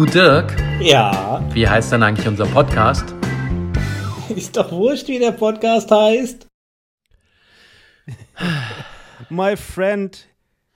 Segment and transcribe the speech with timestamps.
[0.00, 3.04] Du Dirk, Ja, wie heißt denn eigentlich unser Podcast?
[4.34, 6.46] ist doch wurscht, wie der Podcast heißt.
[9.28, 10.26] My friend,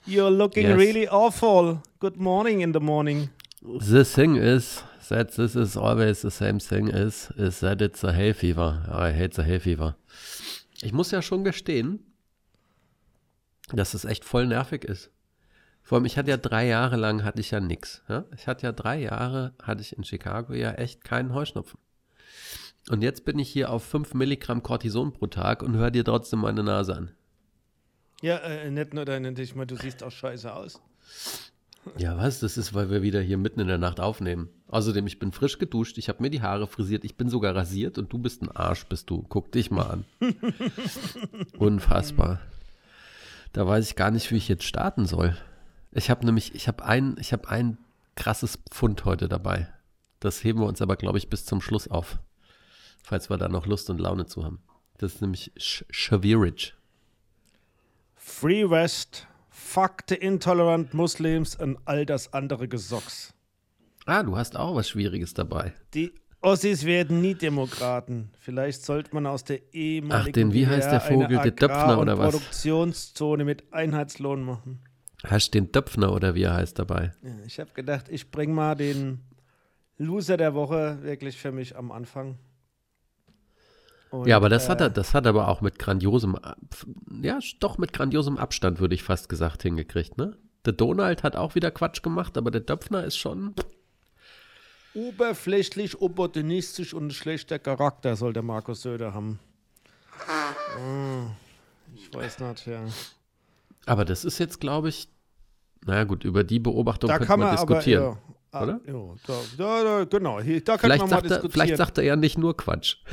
[0.07, 0.77] you're looking Yes.
[0.77, 1.81] really awful.
[2.01, 3.31] Good morning in the morning.
[3.63, 8.13] The thing is that this is always the same thing is, is that it's a
[8.13, 8.83] hay fever.
[8.93, 9.97] I hate the hay fever.
[10.83, 12.01] Ich muss ja schon gestehen,
[13.73, 15.14] dass es echt voll nervig ist.
[15.85, 18.03] Vor allem, ich hatte ja drei Jahre lang hatte ich ja nix.
[18.09, 18.25] Ja?
[18.35, 21.79] Ich hatte ja drei Jahre, hatte ich in Chicago ja echt keinen Heuschnupfen.
[22.89, 26.41] Und jetzt bin ich hier auf 5 Milligramm Cortison pro Tag und höre dir trotzdem
[26.41, 27.11] meine Nase an.
[28.23, 30.81] Ja, äh, nicht nur deine, ich meine, du siehst auch scheiße aus.
[31.99, 32.41] Ja, was?
[32.41, 34.49] Das ist, weil wir wieder hier mitten in der Nacht aufnehmen.
[34.69, 37.99] Außerdem, ich bin frisch geduscht, ich habe mir die Haare frisiert, ich bin sogar rasiert
[37.99, 39.23] und du bist ein Arsch, bist du.
[39.29, 40.05] Guck dich mal an.
[41.59, 42.41] Unfassbar.
[43.53, 45.37] Da weiß ich gar nicht, wie ich jetzt starten soll.
[45.95, 47.79] Ich habe nämlich, ich habe ein, ich habe ein
[48.17, 49.69] krasses Pfund heute dabei.
[50.21, 52.19] Das heben wir uns aber, glaube ich, bis zum Schluss auf.
[53.03, 54.61] Falls wir da noch Lust und Laune zu haben.
[54.99, 56.73] Das ist nämlich Shavirage.
[58.15, 63.35] Free West, fuck the intolerant Muslims und all das andere Gesocks.
[64.07, 65.75] Ah, du hast auch was Schwieriges dabei.
[65.95, 68.31] Die Ossis werden nie Demokraten.
[68.39, 71.39] Vielleicht sollte man aus der ehemaligen Ach, den, wie heißt der Vogel?
[71.39, 72.33] Der Döpfner oder was?
[72.33, 74.81] Produktionszone mit Einheitslohn machen.
[75.25, 77.13] Hast den Döpfner oder wie er heißt dabei?
[77.23, 79.21] Ja, ich habe gedacht, ich bring mal den
[79.97, 82.39] Loser der Woche wirklich für mich am Anfang.
[84.11, 86.39] Und, ja, aber das hat äh, er, das hat er aber auch mit grandiosem,
[87.23, 90.37] ja, doch mit grandiosem Abstand, würde ich fast gesagt, hingekriegt, ne?
[90.65, 93.55] Der Donald hat auch wieder Quatsch gemacht, aber der Döpfner ist schon.
[94.95, 99.41] Oberflächlich, opportunistisch und ein schlechter Charakter soll der Markus Söder haben.
[100.29, 101.27] Ah,
[101.95, 102.85] ich weiß nicht, ja.
[103.87, 105.09] Aber das ist jetzt, glaube ich,
[105.87, 108.03] naja gut, über die Beobachtung Da könnte kann man man aber, diskutieren.
[108.03, 108.19] ja,
[108.53, 108.81] ah, oder?
[108.87, 111.51] Ja, da, da, da, genau, hier, da kann vielleicht, man mal er, diskutieren.
[111.53, 112.97] vielleicht sagt er ja nicht nur Quatsch.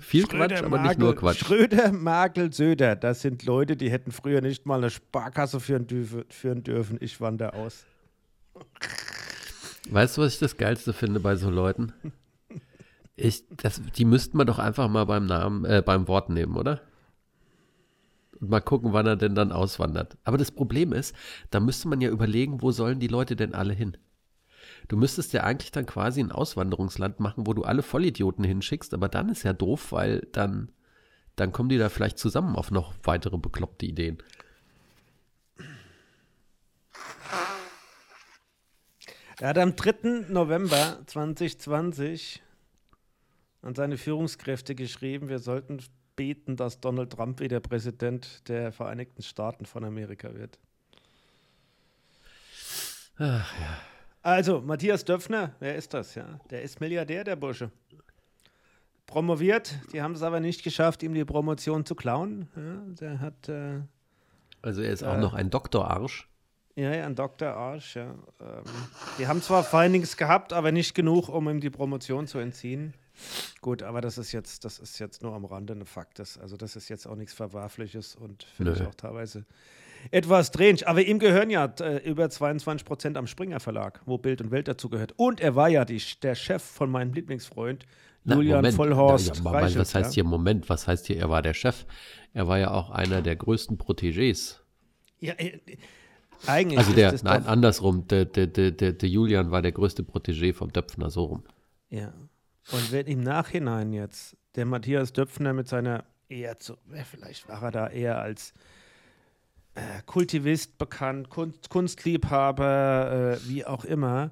[0.00, 1.38] Viel Quatsch, aber nicht nur Quatsch.
[1.38, 5.86] Schröder, Merkel, Söder, das sind Leute, die hätten früher nicht mal eine Sparkasse führen,
[6.28, 6.98] führen dürfen.
[7.00, 7.86] Ich wandere aus.
[9.90, 11.92] Weißt du, was ich das Geilste finde bei so Leuten?
[13.16, 16.80] Ich, das, die müssten wir doch einfach mal beim Namen, äh, beim Wort nehmen, oder?
[18.40, 20.16] Und mal gucken, wann er denn dann auswandert.
[20.24, 21.14] Aber das Problem ist,
[21.50, 23.96] da müsste man ja überlegen, wo sollen die Leute denn alle hin?
[24.88, 29.08] Du müsstest ja eigentlich dann quasi ein Auswanderungsland machen, wo du alle Vollidioten hinschickst, aber
[29.08, 30.70] dann ist ja doof, weil dann,
[31.36, 34.18] dann kommen die da vielleicht zusammen auf noch weitere bekloppte Ideen.
[39.38, 40.26] Er hat am 3.
[40.28, 42.42] November 2020
[43.62, 45.80] an seine Führungskräfte geschrieben, wir sollten
[46.16, 50.58] beten, dass Donald Trump wieder Präsident der Vereinigten Staaten von Amerika wird.
[54.22, 56.14] Also, Matthias Döpfner, wer ist das?
[56.14, 57.70] Ja, der ist Milliardär, der Bursche.
[59.06, 62.48] Promoviert, die haben es aber nicht geschafft, ihm die Promotion zu klauen.
[62.56, 63.80] Ja, der hat äh,
[64.62, 65.20] Also er ist auch Äh.
[65.20, 66.28] noch ein Doktorarsch.
[66.74, 67.48] Ja, ja, ein Dr.
[67.50, 68.14] Arsch, ja.
[68.40, 68.62] Ähm,
[69.18, 72.94] die haben zwar Findings gehabt, aber nicht genug, um ihm die Promotion zu entziehen.
[73.60, 76.18] Gut, aber das ist jetzt, das ist jetzt nur am Rande ein Fakt.
[76.18, 79.44] Das, also das ist jetzt auch nichts Verwerfliches und finde ich auch teilweise
[80.10, 80.80] etwas strange.
[80.86, 84.68] Aber ihm gehören ja äh, über 22 Prozent am Springer Verlag, wo Bild und Welt
[84.68, 85.12] dazu gehört.
[85.16, 87.86] Und er war ja die, der Chef von meinem Lieblingsfreund,
[88.24, 88.74] Na, Julian Moment.
[88.74, 89.28] Vollhorst.
[89.28, 90.14] Na, ja, Moment, Reichelt, was heißt ja?
[90.14, 90.68] hier Moment?
[90.68, 91.86] Was heißt hier, er war der Chef?
[92.32, 94.56] Er war ja auch einer der größten Protégés.
[95.20, 95.60] Ja, äh,
[96.46, 100.52] eigentlich Also der, nein, andersrum, der, der, der, der, der Julian war der größte Protégé
[100.52, 101.44] vom Döpfner, so rum.
[101.88, 102.12] Ja.
[102.70, 107.62] Und wenn im Nachhinein jetzt der Matthias Döpfner mit seiner eher zu, ja, vielleicht war
[107.62, 108.54] er da eher als
[109.74, 114.30] äh, Kultivist bekannt, Kunst, Kunstliebhaber, äh, wie auch immer.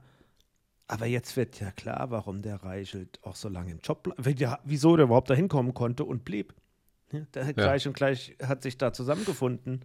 [0.86, 4.58] Aber jetzt wird ja klar, warum der Reichelt auch so lange im Job bleibt, ja,
[4.64, 6.54] wieso der überhaupt da hinkommen konnte und blieb.
[7.12, 9.84] Ja, der hat gleich und gleich hat sich da zusammengefunden.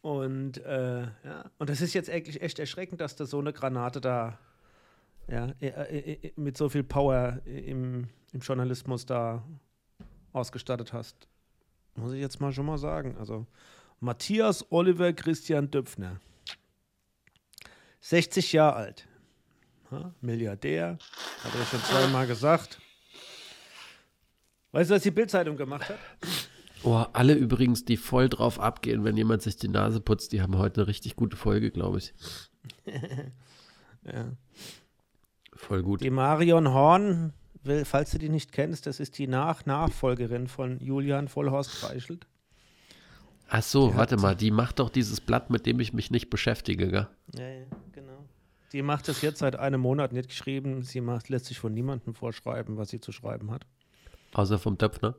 [0.00, 4.00] Und äh, ja, und das ist jetzt eigentlich echt erschreckend, dass da so eine Granate
[4.00, 4.38] da
[5.28, 9.44] ja, äh, äh, äh, mit so viel Power im, im Journalismus da
[10.32, 11.28] ausgestattet hast.
[11.96, 13.16] Muss ich jetzt mal schon mal sagen.
[13.18, 13.46] Also
[14.00, 16.20] Matthias Oliver Christian Döpfner.
[18.00, 19.08] 60 Jahre alt.
[19.90, 20.98] Ha, Milliardär.
[21.42, 22.80] Hat er schon zweimal gesagt.
[24.72, 25.98] Weißt du, was die Bildzeitung gemacht hat?
[26.82, 30.58] Oh, alle übrigens, die voll drauf abgehen, wenn jemand sich die Nase putzt, die haben
[30.58, 32.14] heute eine richtig gute Folge, glaube ich.
[34.04, 34.36] Ja.
[35.66, 36.02] Voll gut.
[36.02, 37.32] Die Marion Horn,
[37.84, 42.26] falls du die nicht kennst, das ist die Nach Nachfolgerin von Julian Vollhorst Reichelt.
[43.48, 46.28] Ach so, Die warte mal, die macht doch dieses Blatt, mit dem ich mich nicht
[46.28, 47.08] beschäftige, gell?
[47.34, 48.24] Ja, ja, genau.
[48.72, 50.82] Die macht das jetzt seit einem Monat nicht geschrieben.
[50.82, 53.66] Sie macht, lässt sich von niemandem vorschreiben, was sie zu schreiben hat.
[54.32, 55.14] Außer vom Döpfner.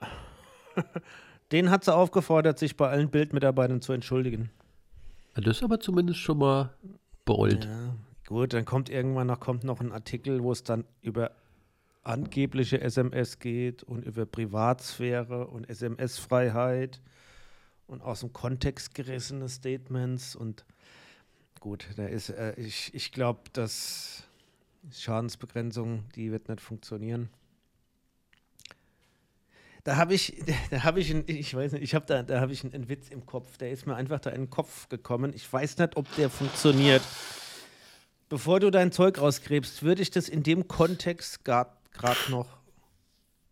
[1.52, 4.50] Den hat sie aufgefordert, sich bei allen Bildmitarbeitern zu entschuldigen.
[5.34, 6.74] Das ist aber zumindest schon mal
[7.24, 7.64] bereut.
[7.64, 7.94] Ja,
[8.28, 11.30] gut, dann kommt irgendwann noch, kommt noch ein Artikel, wo es dann über
[12.02, 17.00] angebliche SMS geht und über Privatsphäre und SMS-Freiheit
[17.86, 20.66] und aus dem Kontext gerissene Statements und
[21.58, 24.24] gut, da ist, äh, ich, ich glaube, dass
[24.92, 27.30] Schadensbegrenzung, die wird nicht funktionieren.
[29.84, 30.36] Da habe ich,
[30.70, 32.88] da habe ich, ein, ich weiß nicht, ich habe da, da habe ich einen, einen
[32.90, 33.56] Witz im Kopf.
[33.56, 35.32] Der ist mir einfach da in den Kopf gekommen.
[35.34, 37.00] Ich weiß nicht, ob der funktioniert.
[38.28, 41.70] Bevor du dein Zeug rausgräbst, würde ich das in dem Kontext gerade
[42.28, 42.58] noch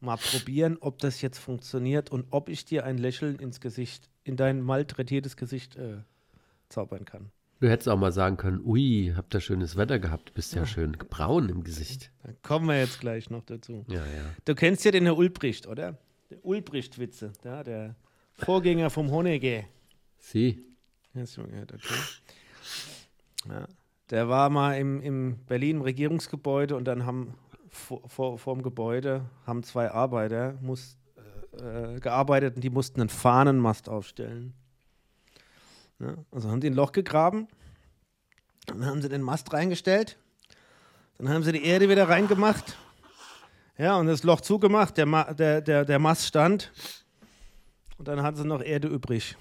[0.00, 4.36] mal probieren, ob das jetzt funktioniert und ob ich dir ein Lächeln ins Gesicht, in
[4.36, 5.98] dein malträtiertes Gesicht äh,
[6.68, 7.30] zaubern kann.
[7.60, 10.92] Du hättest auch mal sagen können, ui, habt ihr schönes Wetter gehabt, bist ja schön
[10.92, 12.10] braun im Gesicht.
[12.22, 13.86] Da kommen wir jetzt gleich noch dazu.
[13.88, 14.24] Ja, ja.
[14.44, 15.96] Du kennst ja den Herr Ulbricht, oder?
[16.28, 17.96] Der Ulbricht-Witze, ja, der
[18.34, 19.64] Vorgänger vom Honegge.
[20.18, 20.66] Sie.
[21.14, 21.94] Hast du mal gehört, okay.
[23.48, 23.66] Ja.
[24.10, 27.34] Der war mal im, im Berlin Regierungsgebäude und dann haben
[27.68, 30.96] vor, vor, vor dem Gebäude haben zwei Arbeiter muss,
[31.60, 34.54] äh, gearbeitet und die mussten einen Fahnenmast aufstellen.
[35.98, 37.48] Ja, also haben die ein Loch gegraben,
[38.66, 40.18] dann haben sie den Mast reingestellt,
[41.18, 42.76] dann haben sie die Erde wieder reingemacht,
[43.78, 46.72] ja, und das Loch zugemacht, der, Ma der, der, der Mast stand
[47.98, 49.36] und dann hatten sie noch Erde übrig.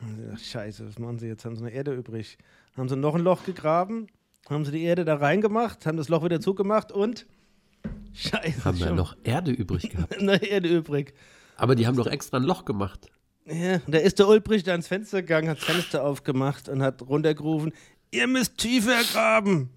[0.00, 1.44] Sie dachten, Scheiße, was machen sie jetzt?
[1.44, 2.38] Haben sie noch Erde übrig?
[2.78, 4.06] Haben sie noch ein Loch gegraben,
[4.48, 7.26] haben sie die Erde da reingemacht, haben das Loch wieder zugemacht und
[8.14, 8.64] Scheiße.
[8.64, 10.20] Haben wir noch Erde übrig gehabt.
[10.22, 11.12] noch Erde übrig.
[11.56, 13.10] Aber die haben doch extra ein Loch gemacht.
[13.46, 17.02] Ja, da ist der Ulbricht da ans Fenster gegangen, hat das Fenster aufgemacht und hat
[17.02, 17.72] runtergerufen,
[18.10, 19.70] ihr müsst tiefer graben.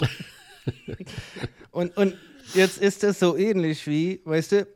[1.70, 2.16] und, und
[2.54, 4.66] jetzt ist das so ähnlich wie, weißt du,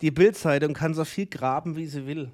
[0.00, 2.30] die Bildzeitung kann so viel graben, wie sie will.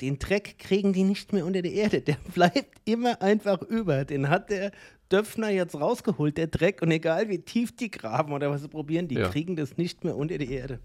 [0.00, 2.00] Den Dreck kriegen die nicht mehr unter die Erde.
[2.00, 4.04] Der bleibt immer einfach über.
[4.04, 4.72] Den hat der
[5.10, 6.82] Döpfner jetzt rausgeholt, der Dreck.
[6.82, 9.28] Und egal wie tief die graben oder was sie probieren, die Ja.
[9.28, 10.80] kriegen das nicht mehr unter die Erde.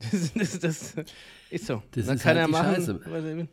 [0.10, 0.94] Das, das, das
[1.50, 1.80] ist so.
[1.92, 3.00] Das Dann ist kann halt er machen, Scheiße.
[3.06, 3.48] was er will.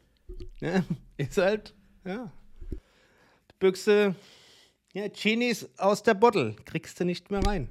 [0.62, 0.84] Ja,
[1.18, 1.76] ist halt,
[2.06, 2.32] ja.
[2.72, 4.16] Die Büchse,
[4.94, 7.70] ja, Genies aus der Bottle, kriegst du nicht mehr rein.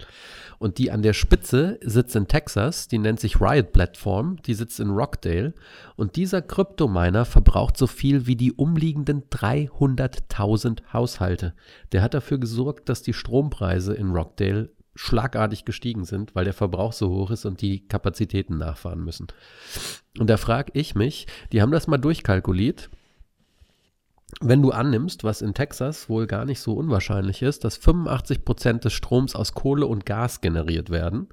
[0.59, 4.79] Und die an der Spitze sitzt in Texas, die nennt sich Riot Platform, die sitzt
[4.79, 5.53] in Rockdale.
[5.95, 11.53] Und dieser Kryptominer verbraucht so viel wie die umliegenden 300.000 Haushalte.
[11.91, 16.93] Der hat dafür gesorgt, dass die Strompreise in Rockdale schlagartig gestiegen sind, weil der Verbrauch
[16.93, 19.27] so hoch ist und die Kapazitäten nachfahren müssen.
[20.17, 22.89] Und da frage ich mich, die haben das mal durchkalkuliert,
[24.47, 28.85] wenn du annimmst, was in Texas wohl gar nicht so unwahrscheinlich ist, dass 85 Prozent
[28.85, 31.27] des Stroms aus Kohle und Gas generiert werden,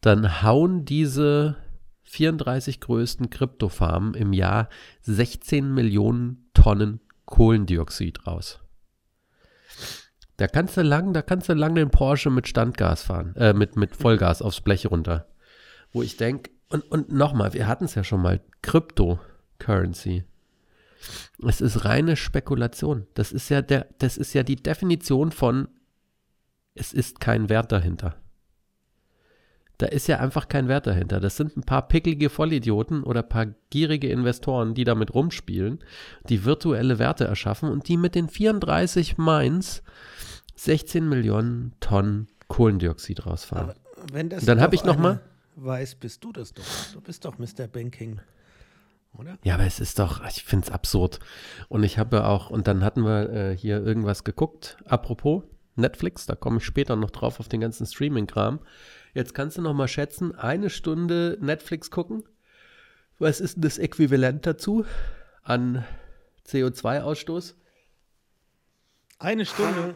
[0.00, 1.56] dann hauen diese
[2.04, 4.68] 34 größten Kryptofarmen im Jahr
[5.02, 8.60] 16 Millionen Tonnen Kohlendioxid raus.
[10.36, 13.76] Da kannst du lang, da kannst du lang den Porsche mit Standgas fahren, äh, mit,
[13.76, 15.26] mit Vollgas aufs Blech runter.
[15.92, 20.24] Wo ich denke, und, und nochmal, wir hatten es ja schon mal, Cryptocurrency.
[21.46, 23.06] Es ist reine Spekulation.
[23.14, 25.68] Das ist ja der, das ist ja die Definition von
[26.74, 28.16] es ist kein Wert dahinter.
[29.78, 31.18] Da ist ja einfach kein Wert dahinter.
[31.18, 35.80] Das sind ein paar pickelige Vollidioten oder ein paar gierige Investoren, die damit rumspielen,
[36.28, 39.82] die virtuelle Werte erschaffen und die mit den 34 Mines
[40.56, 43.70] 16 Millionen Tonnen Kohlendioxid rausfahren.
[43.70, 43.74] Aber
[44.12, 45.20] wenn das Dann hab doch ich noch mal-
[45.56, 46.64] Weiß, bist du das doch.
[46.92, 47.68] Du bist doch Mr.
[47.68, 48.20] Banking.
[49.16, 49.38] Oder?
[49.44, 51.20] Ja, aber es ist doch, ich finde es absurd.
[51.68, 55.44] Und ich habe auch, und dann hatten wir äh, hier irgendwas geguckt, apropos
[55.76, 58.60] Netflix, da komme ich später noch drauf auf den ganzen Streaming-Kram.
[59.12, 62.24] Jetzt kannst du noch mal schätzen, eine Stunde Netflix gucken.
[63.18, 64.84] Was ist denn das Äquivalent dazu
[65.42, 65.84] an
[66.46, 67.54] CO2-Ausstoß?
[69.18, 69.94] Eine Stunde.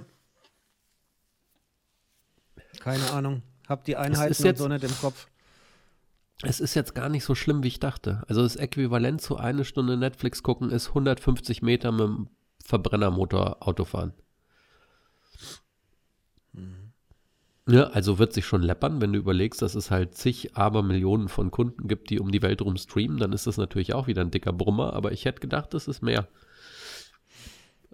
[2.80, 3.42] Keine Ahnung.
[3.68, 5.26] Hab die Einheiten und so nicht im Kopf.
[6.42, 8.22] Es ist jetzt gar nicht so schlimm, wie ich dachte.
[8.28, 12.28] Also das Äquivalent zu eine Stunde Netflix gucken ist 150 Meter mit dem
[12.64, 14.12] Verbrennermotor Auto fahren.
[17.68, 21.50] Ja, also wird sich schon läppern, wenn du überlegst, dass es halt zig Abermillionen von
[21.50, 24.30] Kunden gibt, die um die Welt rum streamen, dann ist das natürlich auch wieder ein
[24.30, 26.28] dicker Brummer, aber ich hätte gedacht, das ist mehr.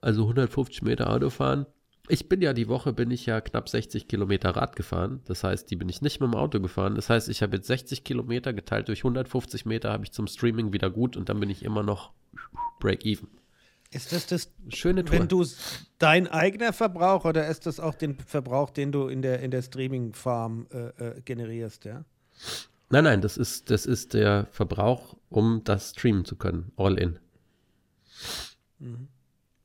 [0.01, 1.67] Also 150 Meter Auto fahren.
[2.09, 5.23] Ich bin ja die Woche, bin ich ja knapp 60 Kilometer Rad gefahren.
[5.25, 6.97] Das heißt, die bin ich nicht mit dem Auto gefahren.
[6.97, 10.73] Das heißt, ich habe jetzt 60 Kilometer geteilt durch 150 Meter, habe ich zum Streaming
[10.73, 12.13] wieder gut und dann bin ich immer noch
[12.81, 13.29] Break-Even.
[13.91, 15.19] Ist das das, Schöne Tour.
[15.19, 15.47] wenn du
[15.99, 19.63] dein eigener Verbrauch oder ist das auch den Verbrauch, den du in der, in der
[19.63, 22.05] Streaming-Farm äh, äh, generierst, ja?
[22.91, 26.73] Nein, nein, das ist, das ist der Verbrauch, um das streamen zu können.
[26.77, 27.19] All in.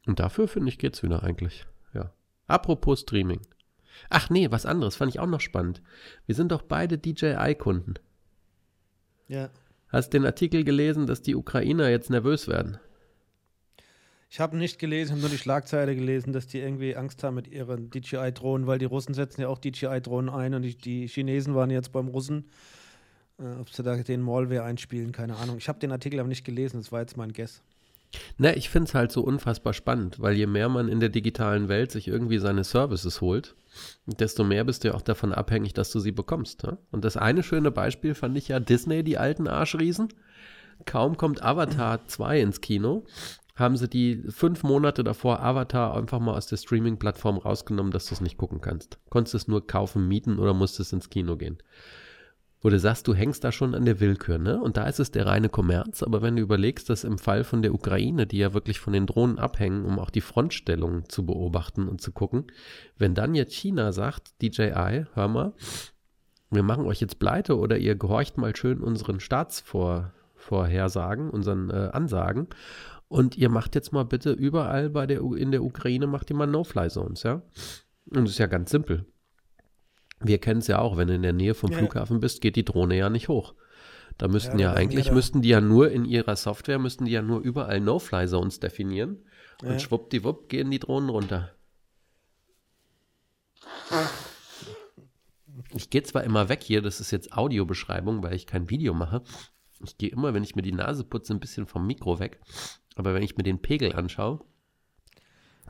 [0.06, 1.66] Und dafür, finde ich, geht's wieder eigentlich.
[2.50, 3.42] Apropos Streaming.
[4.10, 5.82] Ach nee, was anderes, fand ich auch noch spannend.
[6.26, 7.96] Wir sind doch beide DJI-Kunden.
[9.28, 9.50] Ja.
[9.90, 12.78] Hast den Artikel gelesen, dass die Ukrainer jetzt nervös werden?
[14.32, 17.48] Ich habe nicht gelesen, habe nur die Schlagzeile gelesen, dass die irgendwie Angst haben mit
[17.48, 21.72] ihren DJI-Drohnen, weil die Russen setzen ja auch DJI-Drohnen ein und die, die Chinesen waren
[21.72, 22.46] jetzt beim Russen.
[23.40, 25.58] Äh, ob sie da den Malware einspielen, keine Ahnung.
[25.58, 27.64] Ich habe den Artikel aber nicht gelesen, das war jetzt mein Guess.
[28.38, 31.68] Na, ich finde es halt so unfassbar spannend, weil je mehr man in der digitalen
[31.68, 33.56] Welt sich irgendwie seine Services holt,
[34.06, 36.64] desto mehr bist du ja auch davon abhängig, dass du sie bekommst.
[36.64, 36.78] Ja?
[36.92, 40.10] Und das eine schöne Beispiel fand ich ja Disney, die alten Arschriesen.
[40.86, 43.06] Kaum kommt Avatar 2 ins Kino,
[43.56, 48.16] haben sie die fünf Monate davor Avatar einfach mal aus der Streaming-Plattform rausgenommen, dass du
[48.16, 48.98] es nicht gucken kannst.
[49.10, 51.58] Konntest es nur kaufen, mieten oder musstest ins Kino gehen.
[52.62, 54.62] Wo du sagst, du hängst da schon an der Willkür, ne?
[54.62, 57.62] Und da ist es der reine Kommerz, aber wenn du überlegst, dass im Fall von
[57.62, 61.88] der Ukraine, die ja wirklich von den Drohnen abhängen, um auch die Frontstellung zu beobachten
[61.88, 62.48] und zu gucken,
[62.98, 65.54] wenn dann jetzt China sagt, DJI, hör mal,
[66.52, 72.48] wir machen euch jetzt pleite oder ihr gehorcht mal schön unseren Staatsvorhersagen, unseren äh, Ansagen
[73.08, 76.48] und ihr macht jetzt mal bitte überall bei der, in der Ukraine, macht ihr mal
[76.48, 77.42] No-Fly-Zones, ja?
[78.12, 79.06] Und das ist ja ganz simpel.
[80.22, 81.78] Wir kennen es ja auch, wenn du in der Nähe vom Ja.
[81.78, 83.54] Flughafen bist, geht die Drohne ja nicht hoch.
[84.18, 87.22] Da müssten Ja, ja, eigentlich, müssten die ja nur in ihrer Software, müssten die ja
[87.22, 89.26] nur überall No-Fly-Zones definieren.
[89.62, 89.70] Ja.
[89.70, 91.52] Und schwuppdiwupp gehen die Drohnen runter.
[95.74, 99.22] Ich gehe zwar immer weg hier, das ist jetzt Audiobeschreibung, weil ich kein Video mache.
[99.86, 102.40] Ich gehe immer, wenn ich mir die Nase putze, ein bisschen vom Mikro weg.
[102.96, 104.42] Aber wenn ich mir den Pegel anschaue,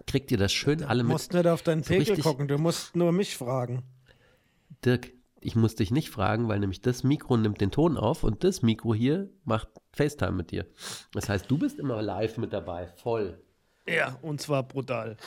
[0.07, 1.13] kriegt ihr das schön alle Du mit.
[1.13, 3.83] musst nicht auf deinen so Pegel gucken, du musst nur mich fragen.
[4.85, 8.43] Dirk, ich muss dich nicht fragen, weil nämlich das Mikro nimmt den Ton auf und
[8.43, 10.65] das Mikro hier macht FaceTime mit dir.
[11.13, 13.41] Das heißt, du bist immer live mit dabei, voll.
[13.87, 15.17] Ja, und zwar brutal.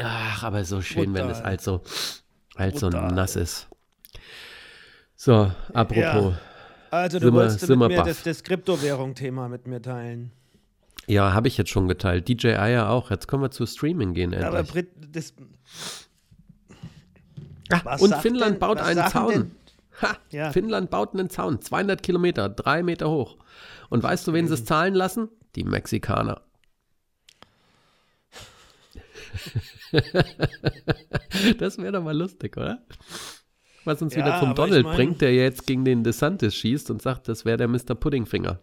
[0.00, 1.44] Ach, aber so schön, wenn es Brutal.
[1.50, 1.82] halt so,
[2.56, 3.12] halt so Brutal.
[3.12, 3.68] nass ist.
[5.16, 6.34] So, apropos.
[6.90, 10.32] Also du Sind wir- wolltest sind mit wir mir das, das Kryptowährung-Thema mit mir teilen.
[11.06, 12.28] Ja, habe ich jetzt schon geteilt.
[12.28, 13.10] DJI ja auch.
[13.10, 14.72] Jetzt können wir zu Streaming gehen Aber endlich.
[14.72, 15.32] Brit, das,
[17.70, 19.50] Ah, was und Finnland denn- baut einen Zaun.
[20.00, 20.52] Ha, Ja.
[20.52, 21.60] Finnland baut einen Zaun.
[21.60, 23.36] 200 Kilometer, drei Meter hoch.
[23.90, 25.28] Und weißt du, wen sie es zahlen lassen?
[25.56, 26.40] Die Mexikaner.
[31.58, 32.82] das wäre doch mal lustig, oder?
[33.84, 36.54] Was uns Ja, wieder zum aber ich Donald mein- bringt, der jetzt gegen den DeSantis
[36.54, 37.94] schießt und sagt, das wäre der Mr.
[37.94, 38.60] Puddingfinger.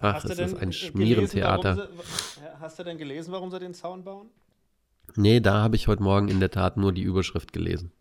[0.00, 1.76] Ach, ist das denn ein gelesen, Schmierentheater.
[1.76, 4.28] warum sie- Hast du denn gelesen, warum sie den Zaun bauen?
[5.16, 7.92] Nee, da habe ich heute Morgen in der Tat nur die Überschrift gelesen.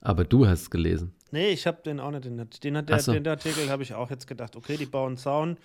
[0.00, 1.14] Aber du hast es gelesen.
[1.30, 2.24] Nee, ich habe den auch nicht.
[2.24, 3.12] Den, den, hat Ach der, so.
[3.12, 5.56] den Artikel habe ich auch jetzt gedacht, okay, die bauen einen Zaun.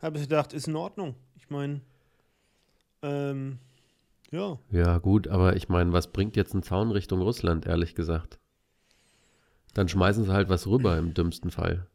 [0.00, 1.14] Habe ich gedacht, ist in Ordnung.
[1.36, 1.80] Ich meine,
[3.02, 3.58] ähm,
[4.30, 4.58] ja.
[4.70, 8.38] Ja, gut, aber ich meine, was bringt jetzt ein Zaun Richtung Russland, ehrlich gesagt?
[9.74, 11.86] Dann schmeißen sie halt was rüber im dümmsten Fall.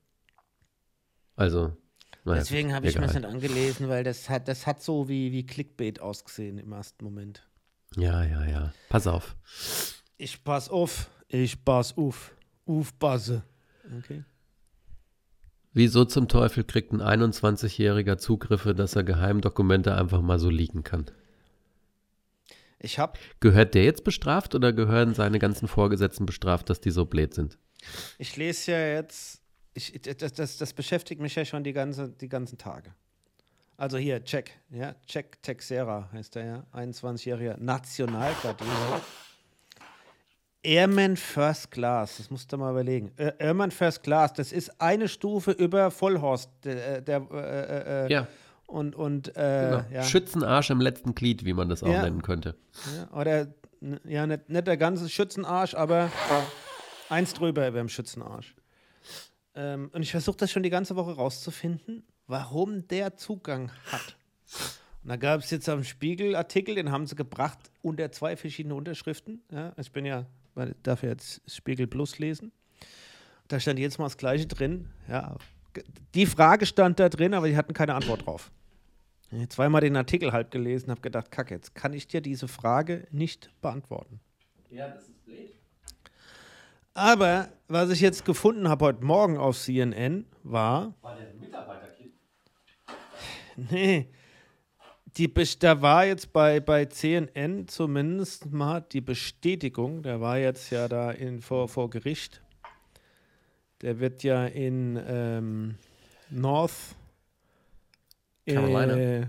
[1.36, 1.76] Also,
[2.24, 5.32] naja, Deswegen habe ich mir das nicht angelesen, weil das hat, das hat so wie,
[5.32, 7.48] wie Clickbait ausgesehen im ersten Moment.
[7.96, 8.74] Ja, ja, ja.
[8.90, 9.36] Pass auf.
[10.18, 12.34] Ich pass auf, ich pass auf.
[12.66, 13.44] Aufpasse.
[14.00, 14.24] Okay.
[15.74, 21.06] Wieso zum Teufel kriegt ein 21-Jähriger Zugriffe, dass er Geheimdokumente einfach mal so liegen kann?
[22.80, 27.06] Ich hab, Gehört der jetzt bestraft oder gehören seine ganzen Vorgesetzten bestraft, dass die so
[27.06, 27.58] blöd sind?
[28.18, 29.42] ich lese ja jetzt,
[29.74, 32.94] ich, das, das, das beschäftigt mich ja schon die, ganze, die ganzen Tage.
[33.78, 38.72] Also hier, Check, ja, Check Texera heißt er ja, 21-jähriger Nationalgardist.
[40.64, 43.12] Airman First Class, das musst du mal überlegen.
[43.18, 48.28] Äh, Airman First Class, das ist eine Stufe über Vollhorst, der, der äh, äh, Ja,
[48.66, 49.86] und, und äh, genau.
[49.92, 50.04] ja.
[50.04, 52.02] Schützenarsch im letzten Glied, wie man das auch Ja.
[52.02, 52.56] nennen könnte.
[52.96, 53.48] Ja, oder,
[54.04, 56.12] ja, nicht, nicht der ganze Schützenarsch, aber
[57.10, 58.56] eins drüber über dem Schützenarsch.
[59.56, 64.18] Ähm, und ich versuche das schon die ganze Woche rauszufinden, warum der Zugang hat.
[65.04, 69.42] Und da gab es jetzt am Spiegel-Artikel, den haben sie gebracht unter zwei verschiedene Unterschriften.
[69.52, 70.26] Ja, ich bin ja,
[70.58, 72.52] weil- darf jetzt Spiegel Plus lesen.
[73.48, 74.90] Da stand jetzt mal das Gleiche drin.
[75.08, 75.36] Ja,
[76.14, 78.52] die Frage stand da drin, aber die hatten keine Antwort drauf.
[79.32, 82.48] Ich hab zweimal den Artikel halb gelesen, habe gedacht, kacke, jetzt kann ich dir diese
[82.48, 84.20] Frage nicht beantworten.
[84.70, 85.54] Ja, das ist blöd.
[86.94, 92.14] Aber was ich jetzt gefunden habe heute Morgen auf CNN war, War der Mitarbeiterkind?
[93.56, 94.08] nee,
[95.18, 100.88] die, da war jetzt bei, bei CNN zumindest mal die Bestätigung, der war jetzt ja
[100.88, 102.42] da in, vor, vor Gericht.
[103.82, 105.76] Der wird ja in ähm,
[106.30, 106.96] North
[108.46, 108.98] Carolina.
[108.98, 109.28] Äh,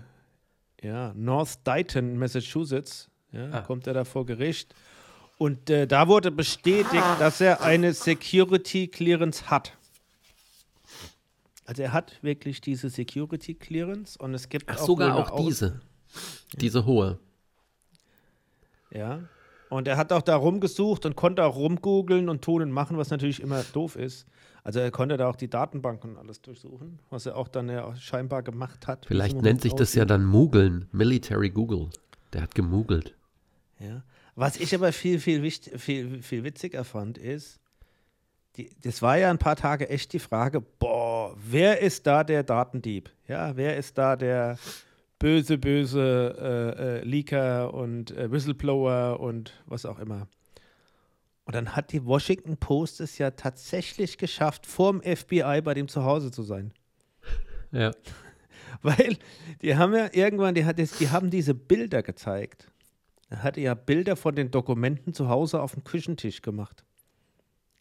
[0.82, 3.10] ja, North Dighton, Massachusetts.
[3.32, 3.60] Ja, Ah.
[3.60, 4.74] kommt er da vor Gericht.
[5.36, 9.76] Und äh, da wurde bestätigt, dass er eine Security Clearance hat.
[11.68, 15.44] Also er hat wirklich diese Security Clearance und es gibt Ach, auch sogar auch Aus-
[15.46, 15.80] diese.
[16.58, 17.18] Diese hohe.
[18.90, 19.20] Ja.
[19.68, 23.10] Und er hat auch da rumgesucht und konnte auch rumgoogeln und tun und machen, was
[23.10, 24.26] natürlich immer doof ist.
[24.64, 27.94] Also er konnte da auch die Datenbanken und alles durchsuchen, was er auch dann ja
[27.96, 29.04] scheinbar gemacht hat.
[29.04, 30.88] Vielleicht nennt sich das ja dann Moogeln.
[30.90, 31.90] Military Google.
[32.32, 33.14] Der hat gemoogelt.
[33.78, 34.04] Ja.
[34.36, 37.60] Was ich aber viel, viel, wichtig, viel, viel witziger fand, ist,
[38.56, 42.42] die, das war ja ein paar Tage echt die Frage, boah, wer ist da der
[42.42, 43.10] Datendieb?
[43.26, 44.58] Ja, wer ist da der
[45.18, 50.28] böse, böse äh, äh, Leaker und äh, Whistleblower und was auch immer?
[51.44, 56.04] Und dann hat die Washington Post es ja tatsächlich geschafft, vorm FBI bei dem zu
[56.04, 56.72] Hause zu sein.
[57.72, 57.92] Ja.
[58.82, 59.16] Weil
[59.62, 62.70] die haben ja irgendwann, die, hat jetzt, die haben diese Bilder gezeigt.
[63.30, 66.84] Er hatte ja Bilder von den Dokumenten zu Hause auf dem Küchentisch gemacht.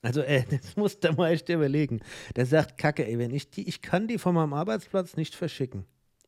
[0.01, 2.01] Also, ey, das muss der mal echt überlegen.
[2.35, 5.85] Der sagt, Kacke, ey, wenn ich die, ich kann die von meinem Arbeitsplatz nicht verschicken,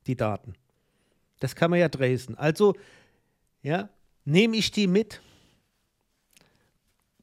[0.08, 0.54] die Daten.
[1.40, 2.36] Das kann man ja tracen.
[2.36, 2.76] Also,
[3.62, 3.90] ja,
[4.26, 5.22] nehme ich die mit,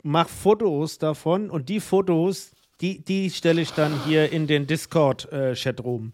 [0.03, 6.13] mach Fotos davon und die Fotos, die, die stelle ich dann hier in den Discord-Chatroom.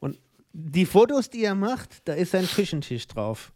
[0.00, 0.18] Und
[0.52, 3.52] die Fotos, die er macht, da ist ein Küchentisch drauf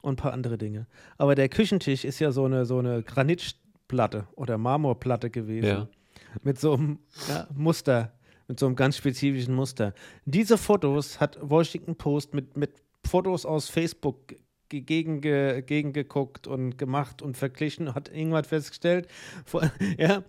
[0.00, 0.86] und ein paar andere Dinge.
[1.18, 3.02] Aber der Küchentisch ist ja so eine, so eine
[3.90, 5.66] Granitplatte oder Marmorplatte gewesen.
[5.66, 5.88] Ja.
[6.42, 6.98] Mit so einem
[7.28, 8.12] ja, Muster,
[8.48, 9.94] mit so einem ganz spezifischen Muster.
[10.24, 12.70] Diese Fotos hat Washington Post mit, mit
[13.06, 14.34] Fotos aus Facebook
[14.68, 19.08] ge- gegen, ge- gegengeguckt und gemacht und verglichen, hat irgendwas festgestellt.
[19.98, 20.22] Ja,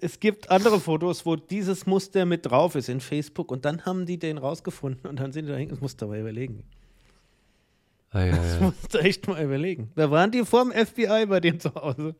[0.00, 4.06] es gibt andere Fotos, wo dieses Muster mit drauf ist in Facebook und dann haben
[4.06, 6.64] die den rausgefunden und dann sind die dahin, das musst du aber überlegen.
[8.10, 8.60] Ah, ja, Das ja.
[8.62, 9.90] musst du echt mal überlegen.
[9.94, 12.14] Da waren die vorm FBI bei dem zu Hause.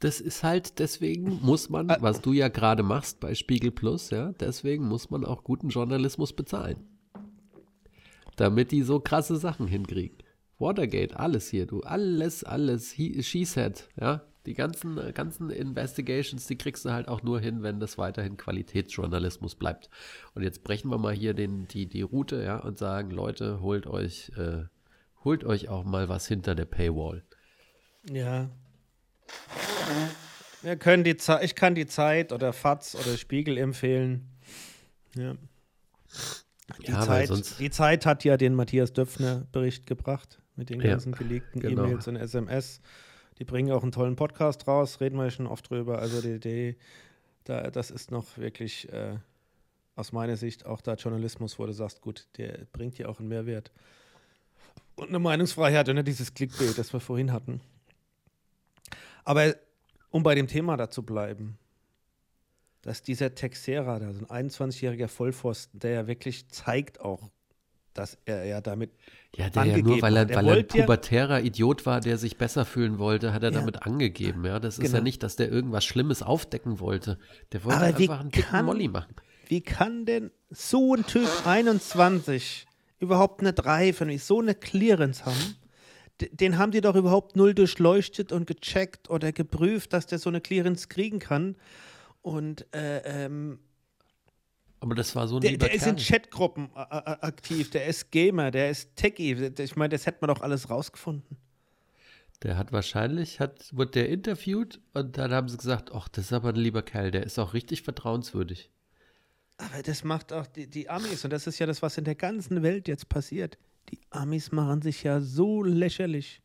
[0.00, 1.96] Das ist halt, deswegen muss man, Ah.
[2.00, 6.34] was du ja gerade machst bei Spiegel Plus, ja, deswegen muss man auch guten Journalismus
[6.34, 6.86] bezahlen.
[8.36, 10.18] Damit die so krasse Sachen hinkriegen.
[10.58, 14.22] Watergate, alles hier, du, alles, alles, he, she said, ja.
[14.44, 18.36] Die ganzen, äh, ganzen Investigations, die kriegst du halt auch nur hin, wenn das weiterhin
[18.36, 19.90] Qualitätsjournalismus bleibt.
[20.34, 23.88] Und jetzt brechen wir mal hier den, die, die Route, ja, und sagen, Leute, holt
[23.88, 24.64] euch, äh,
[25.24, 27.24] holt euch auch mal was hinter der Paywall.
[28.08, 28.48] Ja.
[30.62, 34.28] Wir können die Ze ich kann die Zeit oder FATS oder Spiegel empfehlen.
[35.14, 35.34] Ja.
[36.78, 40.90] Die, Ja, Zeit, die Zeit hat ja den Matthias Döpfner Bericht gebracht mit den Ja,
[40.90, 41.84] ganzen geleakten genau.
[41.84, 42.80] E-Mails und SMS.
[43.38, 45.98] Die bringen auch einen tollen Podcast raus, reden wir ja schon oft drüber.
[45.98, 46.76] Also die Idee,
[47.44, 49.18] da, das ist noch wirklich äh,
[49.94, 53.28] aus meiner Sicht auch da Journalismus, wo du sagst, gut, der bringt dir auch einen
[53.28, 53.70] Mehrwert.
[54.94, 57.60] Und eine Meinungsfreiheit und nicht dieses Clickbait, das wir vorhin hatten.
[59.24, 59.54] Aber
[60.16, 61.58] um bei dem Thema da zu bleiben,
[62.82, 67.30] dass dieser Texera, da so ein 21-jähriger Vollpfosten, der ja wirklich zeigt auch,
[67.94, 68.90] dass er ja damit
[69.34, 72.18] Ja, der ja nur, weil er, weil er ein wollte ja- pubertärer Idiot war, der
[72.18, 73.58] sich besser fühlen wollte, hat er Ja.
[73.60, 74.44] damit angegeben.
[74.44, 74.96] Ja, das ist Genau.
[74.98, 77.18] ja nicht, dass der irgendwas Schlimmes aufdecken wollte.
[77.52, 79.14] Der wollte Aber einfach einen dicken kann- Molly machen.
[79.48, 82.66] Wie kann denn so ein Typ 21
[82.98, 85.56] überhaupt eine 3 für mich, so eine Clearance haben?
[86.20, 90.40] Den haben die doch überhaupt null durchleuchtet und gecheckt oder geprüft, dass der so eine
[90.40, 91.56] Clearance kriegen kann.
[92.22, 93.58] Und äh, ähm,
[94.80, 95.96] Aber das war so ein der, der ist in.
[95.96, 99.52] Chatgruppen äh, äh, aktiv, der ist Gamer, der ist Techie.
[99.58, 101.36] Ich meine, das hätte man doch alles rausgefunden.
[102.42, 106.32] Der hat wahrscheinlich, hat, wurde der interviewt und dann haben sie gesagt, ach, das ist
[106.32, 108.70] aber ein lieber Kerl, der ist auch richtig vertrauenswürdig.
[109.58, 112.14] Aber das macht auch die, die Amis und das ist ja das, was in der
[112.14, 113.56] ganzen Welt jetzt passiert.
[113.90, 116.42] Die Amis machen sich ja so lächerlich.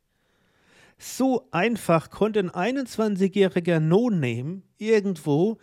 [0.97, 5.57] So einfach konnte ein 21-jähriger No-Name irgendwo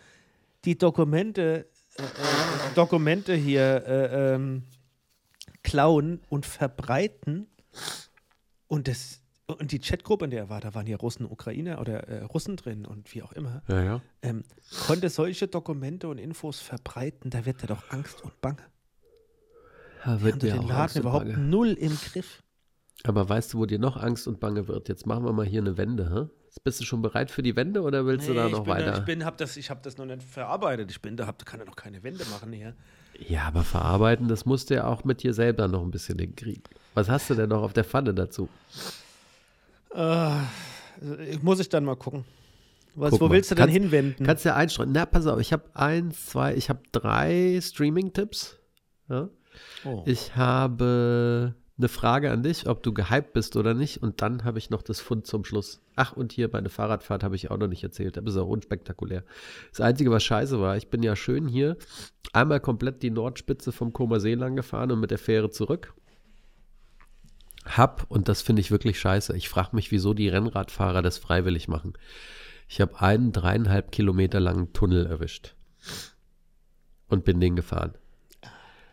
[0.64, 4.64] die Dokumente, äh, äh, Dokumente hier äh, ähm,
[5.62, 7.47] klauen und verbreiten.
[8.67, 12.09] Und, das, und die Chatgruppe, in der er war, da waren ja Russen, Ukrainer oder
[12.09, 14.01] äh, Russen drin und wie auch immer Ja, ja.
[14.23, 14.43] ähm,
[14.87, 18.62] konnte solche Dokumente und Infos verbreiten, da wird er doch Angst und Bange.
[20.05, 21.39] Wir wird haben dir den auch Laden Angst und überhaupt Bange.
[21.39, 22.43] null im Griff.
[23.05, 24.89] Aber weißt du, wo dir noch Angst und Bange wird?
[24.89, 26.35] Jetzt machen wir mal hier eine Wende, hä?
[26.65, 28.75] Bist du schon bereit für die Wende oder willst du da Nee, noch ich bin
[28.75, 28.91] weiter?
[28.93, 30.91] Da, ich bin, hab das, ich habe das noch nicht verarbeitet.
[30.91, 32.75] Ich bin da, hab, kann ja noch keine Wende machen hier.
[33.29, 36.65] ja, aber verarbeiten, das musst du ja auch mit dir selber noch ein bisschen hinkriegen.
[36.95, 38.49] Was hast du denn noch auf der Pfanne dazu?
[39.95, 40.31] Äh,
[41.43, 42.25] muss ich dann mal gucken.
[42.97, 43.35] Was, Guck wo mal.
[43.35, 44.27] willst du denn Kannst- hinwenden?
[44.27, 44.91] Kannst du ja einstreuen.
[44.93, 48.59] Na, pass auf, ich habe eins, zwei, ich habe drei Streaming-Tipps.
[49.09, 49.29] Ja?
[49.85, 50.03] Oh.
[50.07, 54.03] Ich habe eine Frage an dich, ob du gehypt bist oder nicht.
[54.03, 55.81] Und dann habe ich noch das Fund zum Schluss.
[55.94, 58.16] Ach, und hier meine Fahrradfahrt habe ich auch noch nicht erzählt.
[58.16, 59.25] Das ist auch unspektakulär.
[59.71, 61.77] Das Einzige, was scheiße war, ich bin ja schön hier
[62.33, 65.94] einmal komplett die Nordspitze vom Comer See lang gefahren und mit der Fähre zurück.
[67.64, 71.68] Hab, und das finde ich wirklich scheiße, ich frage mich, wieso die Rennradfahrer das freiwillig
[71.68, 71.94] machen.
[72.68, 75.55] Ich habe einen dreieinhalb Kilometer langen Tunnel erwischt
[77.09, 77.94] und bin den gefahren.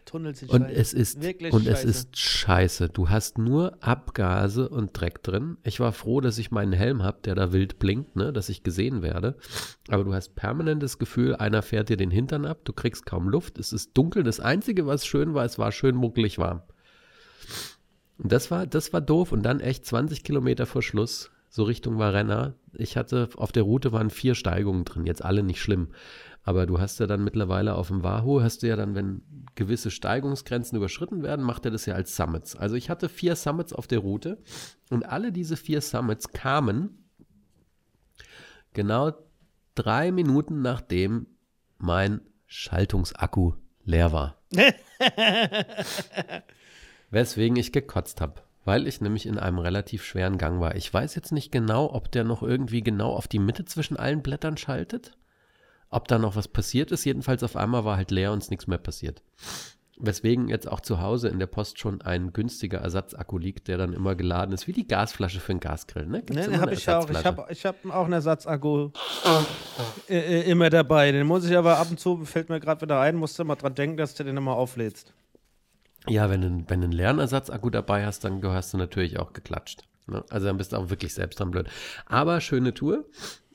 [0.05, 0.75] Tunnel sind Und scheiße.
[0.75, 1.87] es ist Wirklich und es scheiße.
[1.87, 2.89] ist scheiße.
[2.89, 5.57] Du hast nur Abgase und Dreck drin.
[5.63, 8.63] Ich war froh, dass ich meinen Helm habe, der da wild blinkt, ne, dass ich
[8.63, 9.35] gesehen werde.
[9.89, 13.27] Aber du hast permanent das Gefühl, einer fährt dir den Hintern ab, du kriegst kaum
[13.29, 14.23] Luft, es ist dunkel.
[14.23, 16.61] Das Einzige, was schön war, es war schön muckelig warm.
[18.17, 19.31] Und das war, das war doof.
[19.31, 22.53] Und dann echt 20 Kilometer vor Schluss, so Richtung Varenna.
[22.73, 25.89] Ich hatte, auf der Route waren vier Steigungen drin, jetzt alle nicht schlimm.
[26.47, 29.23] Aber du hast ja dann mittlerweile auf dem Wahoo, hast du ja dann, wenn
[29.55, 32.55] gewisse Steigungsgrenzen überschritten werden, macht er das ja als Summits.
[32.55, 34.37] Also ich hatte vier Summits auf der Route
[34.91, 37.03] und alle diese vier Summits kamen
[38.73, 39.13] genau
[39.73, 41.25] drei Minuten nachdem
[41.79, 43.53] mein Schaltungsakku
[43.83, 44.39] leer war.
[47.09, 48.43] Weswegen ich gekotzt habe.
[48.65, 50.75] Weil ich nämlich in einem relativ schweren Gang war.
[50.75, 54.21] Ich weiß jetzt nicht genau, ob der noch irgendwie genau auf die Mitte zwischen allen
[54.21, 55.17] Blättern schaltet.
[55.95, 57.05] Ob da noch was passiert ist.
[57.05, 59.21] Jedenfalls auf einmal war halt leer und es nichts mehr passiert.
[59.97, 63.93] Weswegen jetzt auch zu Hause in der Post schon ein günstiger Ersatzakku liegt, der dann
[63.93, 66.05] immer geladen ist, wie die Gasflasche für einen Gasgrill.
[66.05, 66.21] Ne?
[66.21, 67.09] Gibt's Ne, habe ich auch.
[67.09, 68.89] Ich habe ich hab auch einen Ersatzakku
[70.09, 71.13] äh, äh, immer dabei.
[71.13, 73.55] Den muss ich aber ab und zu, fällt mir gerade wieder ein, musst du mal
[73.55, 75.13] dran denken, dass du den immer auflädst.
[76.09, 79.85] Ja, wenn du, wenn du einen Lernersatzakku dabei hast, dann gehörst du natürlich auch geklatscht.
[80.07, 80.25] Ne?
[80.29, 81.69] Also dann bist du auch wirklich selbst dran blöd.
[82.05, 83.05] Aber schöne Tour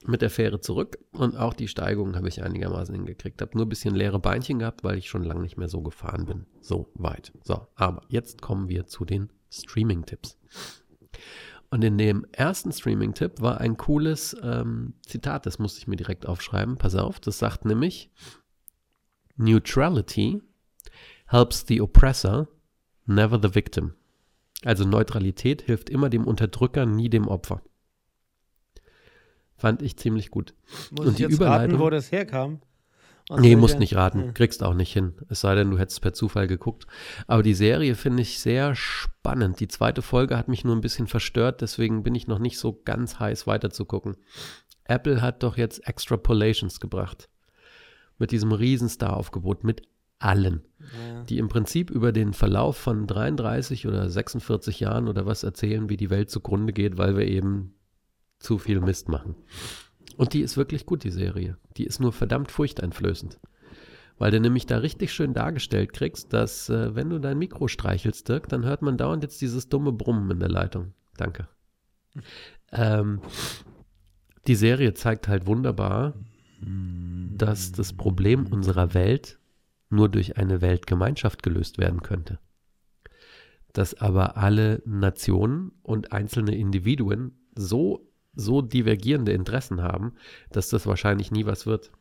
[0.06, 3.40] mit der Fähre zurück und auch die Steigung habe ich einigermaßen hingekriegt.
[3.42, 6.26] Habe nur ein bisschen leere Beinchen gehabt, weil ich schon lange nicht mehr so gefahren
[6.26, 6.46] bin.
[6.60, 7.32] So weit.
[7.42, 10.38] So, aber jetzt kommen wir zu den Streaming-Tipps.
[11.70, 16.26] Und in dem ersten Streaming-Tipp war ein cooles ähm, Zitat, das musste ich mir direkt
[16.26, 16.76] aufschreiben.
[16.78, 18.10] Pass auf, das sagt nämlich:
[19.36, 20.42] Neutrality
[21.26, 22.48] helps the oppressor,
[23.06, 23.94] never the victim.
[24.64, 27.62] Also Neutralität hilft immer dem Unterdrücker, nie dem Opfer.
[29.60, 30.54] Fand ich ziemlich gut.
[30.90, 32.60] Muss Und die jetzt raten, wo das herkam?
[33.28, 34.22] Aus Nee, musst nicht raten.
[34.22, 34.34] Hm.
[34.34, 35.12] Kriegst auch nicht hin.
[35.28, 36.86] Es sei denn, du hättest per Zufall geguckt.
[37.26, 39.60] Aber die Serie finde ich sehr spannend.
[39.60, 42.80] Die zweite Folge hat mich nur ein bisschen verstört, deswegen bin ich noch nicht so
[42.84, 44.16] ganz heiß weiterzugucken.
[44.84, 47.28] Apple hat doch jetzt Extrapolations gebracht.
[48.18, 49.82] Mit diesem Riesenstar-Aufgebot, mit
[50.18, 50.62] allen.
[50.78, 51.22] Ja.
[51.24, 55.96] die im Prinzip über den Verlauf von 33 oder 46 Jahren oder was erzählen, wie
[55.96, 57.74] die Welt zugrunde geht, weil wir eben
[58.40, 59.36] zu viel Mist machen.
[60.16, 61.56] Und die ist wirklich gut, die Serie.
[61.76, 63.38] Die ist nur verdammt furchteinflößend.
[64.18, 68.28] Weil du nämlich da richtig schön dargestellt kriegst, dass äh, wenn du dein Mikro streichelst,
[68.28, 70.92] Dirk, dann hört man dauernd jetzt dieses dumme Brummen in der Leitung.
[71.16, 71.48] Danke.
[72.72, 73.20] Ähm,
[74.46, 76.14] die Serie zeigt halt wunderbar,
[76.60, 79.38] dass das Problem unserer Welt
[79.88, 82.38] nur durch eine Weltgemeinschaft gelöst werden könnte.
[83.72, 88.09] dass aber alle Nationen und einzelne Individuen so,
[88.40, 90.14] so divergierende Interessen haben,
[90.50, 91.92] dass das wahrscheinlich nie was wird.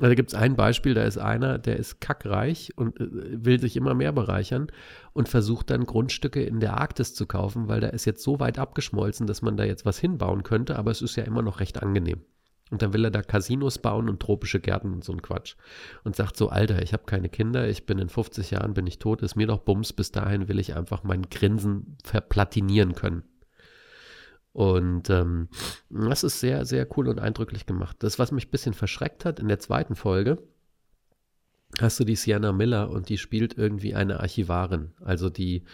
[0.00, 3.08] Also da gibt es ein Beispiel, da ist einer, der ist kackreich und äh,
[3.44, 4.68] will sich immer mehr bereichern
[5.12, 8.58] und versucht dann Grundstücke in der Arktis zu kaufen, weil da ist jetzt so weit
[8.58, 11.82] abgeschmolzen, dass man da jetzt was hinbauen könnte, aber es ist ja immer noch recht
[11.82, 12.22] angenehm.
[12.70, 15.56] Und dann will er da Casinos bauen und tropische Gärten und so ein Quatsch.
[16.04, 19.00] Und sagt so, Alter, ich habe keine Kinder, ich bin in 50 Jahren, bin ich
[19.00, 23.24] tot, ist mir doch Bums, bis dahin will ich einfach mein Grinsen verplatinieren können.
[24.52, 25.48] Und ähm,
[25.90, 27.96] das ist sehr, sehr cool und eindrücklich gemacht.
[28.00, 30.38] Das, was mich ein bisschen verschreckt hat in der zweiten Folge,
[31.78, 34.92] hast du die Sienna Miller und die spielt irgendwie eine Archivarin.
[35.00, 35.64] Also die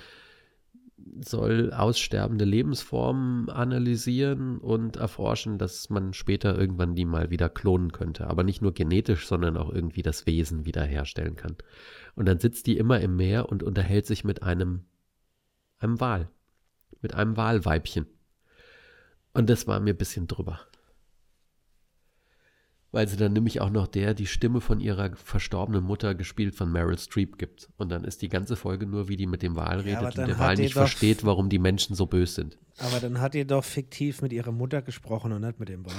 [1.21, 8.27] soll aussterbende Lebensformen analysieren und erforschen, dass man später irgendwann die mal wieder klonen könnte.
[8.27, 11.57] Aber nicht nur genetisch, sondern auch irgendwie das Wesen wiederherstellen kann.
[12.15, 14.85] Und dann sitzt die immer im Meer und unterhält sich mit einem,
[15.79, 16.29] einem Wal.
[17.03, 18.07] Mit einem Walweibchen.
[19.37, 20.61] Und das war mir ein bisschen drüber.
[22.93, 26.73] Weil sie dann nämlich auch noch der die Stimme von ihrer verstorbenen Mutter gespielt von
[26.73, 27.69] Meryl Streep gibt.
[27.77, 30.17] Und dann ist die ganze Folge nur, wie die mit dem Wal redet aber und
[30.17, 32.59] der die nicht versteht, warum die Menschen so böse sind.
[32.79, 35.93] Aber dann hat ihr doch fiktiv mit ihrer Mutter gesprochen und nicht mit dem Wal.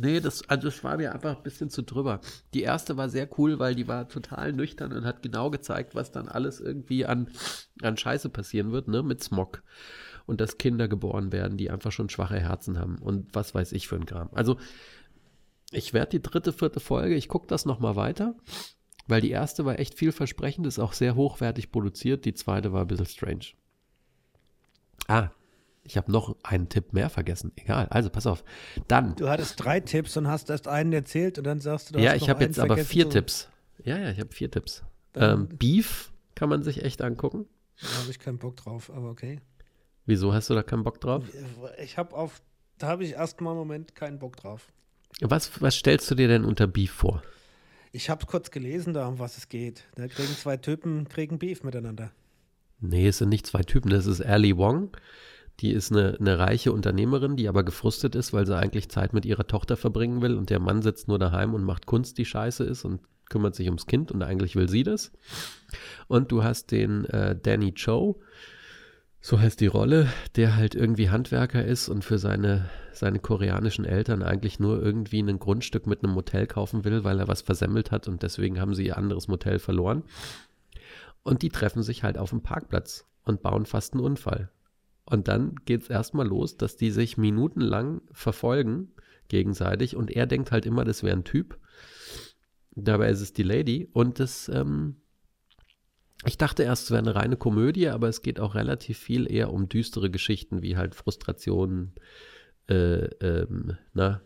[0.00, 2.20] Nee, das, also das war mir einfach ein bisschen zu drüber.
[2.54, 6.12] Die erste war sehr cool, weil die war total nüchtern und hat genau gezeigt, was
[6.12, 7.28] dann alles irgendwie an,
[7.82, 9.62] an Scheiße passieren wird, ne, mit Smog.
[10.28, 13.88] Und dass Kinder geboren werden, die einfach schon schwache Herzen haben und was weiß ich
[13.88, 14.28] für ein Kram.
[14.32, 14.56] Also,
[15.72, 18.34] ich werde die dritte, vierte Folge, ich gucke das nochmal weiter,
[19.06, 22.86] weil die erste war echt vielversprechend, ist auch sehr hochwertig produziert, die zweite war ein
[22.88, 23.46] bisschen strange.
[25.06, 25.30] Ah,
[25.84, 27.52] ich habe noch einen Tipp mehr vergessen.
[27.56, 28.44] Egal, also pass auf.
[28.88, 32.00] Dann Du hattest drei Tipps und hast erst einen erzählt und dann sagst du, du
[32.00, 33.48] ja, ich habe jetzt aber vier zu- Tipps.
[33.82, 34.82] Ja, ja, ich habe vier Tipps.
[35.14, 37.46] Ähm, Beef kann man sich echt angucken.
[37.80, 39.40] Da habe ich keinen Bock drauf, aber okay.
[40.08, 41.22] Wieso hast du da keinen Bock drauf?
[41.84, 42.40] Ich habe auf,
[42.78, 44.66] da habe ich erstmal im Moment keinen Bock drauf.
[45.20, 47.22] Was, was stellst du dir denn unter Beef vor?
[47.92, 49.84] Ich habe kurz gelesen, da um was es geht.
[49.96, 52.10] Da kriegen zwei Typen kriegen Beef miteinander.
[52.80, 53.90] Nee, es sind nicht zwei Typen.
[53.90, 54.96] Das ist Ali Wong.
[55.60, 59.26] Die ist eine, eine reiche Unternehmerin, die aber gefrustet ist, weil sie eigentlich Zeit mit
[59.26, 62.64] ihrer Tochter verbringen will und der Mann sitzt nur daheim und macht Kunst, die scheiße
[62.64, 65.12] ist und kümmert sich ums Kind und eigentlich will sie das.
[66.06, 68.18] Und du hast den äh, Danny Cho,
[69.20, 74.22] so heißt die Rolle, der halt irgendwie Handwerker ist und für seine, seine koreanischen Eltern
[74.22, 78.08] eigentlich nur irgendwie ein Grundstück mit einem Motel kaufen will, weil er was versemmelt hat
[78.08, 80.04] und deswegen haben sie ihr anderes Motel verloren.
[81.22, 84.50] Und die treffen sich halt auf dem Parkplatz und bauen fast einen Unfall.
[85.04, 88.92] Und dann geht es erstmal los, dass die sich minutenlang verfolgen
[89.28, 91.58] gegenseitig und er denkt halt immer, das wäre ein Typ.
[92.72, 94.96] Dabei ist es die Lady und das, ähm,
[96.24, 99.52] ich dachte erst, es wäre eine reine Komödie, aber es geht auch relativ viel eher
[99.52, 101.94] um düstere Geschichten wie halt Frustrationen,
[102.68, 104.20] äh, ähm, na,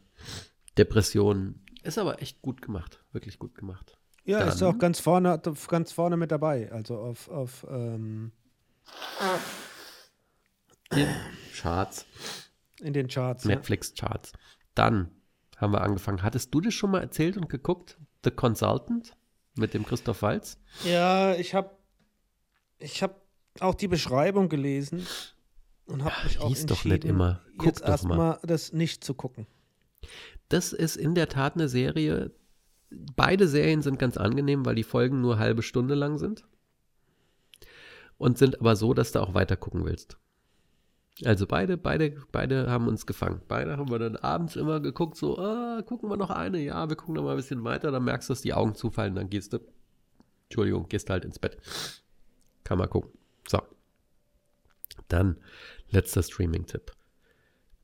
[0.79, 1.65] Depressionen.
[1.83, 3.99] Ist aber echt gut gemacht, wirklich gut gemacht.
[4.25, 6.71] Ja, Dann- ist auch ganz vorne, ganz vorne mit dabei.
[6.73, 8.33] Also auf, auf ähm,
[11.55, 12.07] Charts.
[12.81, 13.45] in den Charts.
[13.45, 13.51] Ja.
[13.51, 14.33] Netflix-Charts.
[14.75, 15.11] Dann
[15.57, 16.23] haben wir angefangen.
[16.23, 17.99] Hattest du das schon mal erzählt und geguckt?
[18.25, 19.17] The Consultant
[19.57, 20.59] mit dem Christoph Walz?
[20.85, 21.71] ja, ich habe
[22.83, 23.23] ich hab
[23.61, 25.07] auch die Beschreibung gelesen
[25.87, 27.41] und habe mich auch lies doch entschieden, nicht immer.
[27.57, 29.47] Guck jetzt erstmal das nicht zu gucken.
[30.49, 32.33] Das ist in der Tat eine Serie.
[33.17, 36.45] Beide Serien sind ganz angenehm, weil die Folgen nur halbe Stunde lang sind.
[38.19, 40.19] Und sind aber so, dass du auch weiter gucken willst.
[41.25, 43.43] Also beide, beide, beide haben uns gefangen.
[43.49, 46.97] Beide haben wir dann abends immer geguckt, so, ah, gucken wir noch eine, ja, wir
[46.97, 49.53] gucken noch mal ein bisschen weiter, dann merkst du, dass die Augen zufallen, dann gehst
[49.53, 49.59] du,
[50.45, 51.59] Entschuldigung, gehst halt ins Bett.
[52.65, 53.11] Kann man gucken.
[53.47, 53.61] So.
[55.09, 55.37] Dann,
[55.91, 56.93] letzter Streaming-Tipp.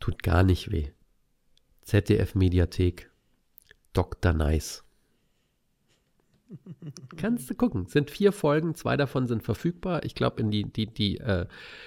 [0.00, 0.90] Tut gar nicht weh.
[1.82, 3.10] ZDF-Mediathek.
[3.92, 4.32] Dr.
[4.32, 4.84] Nice.
[7.16, 7.86] Kannst du gucken.
[7.86, 10.04] Sind vier Folgen, zwei davon sind verfügbar.
[10.04, 11.46] Ich glaube, die, die, die äh,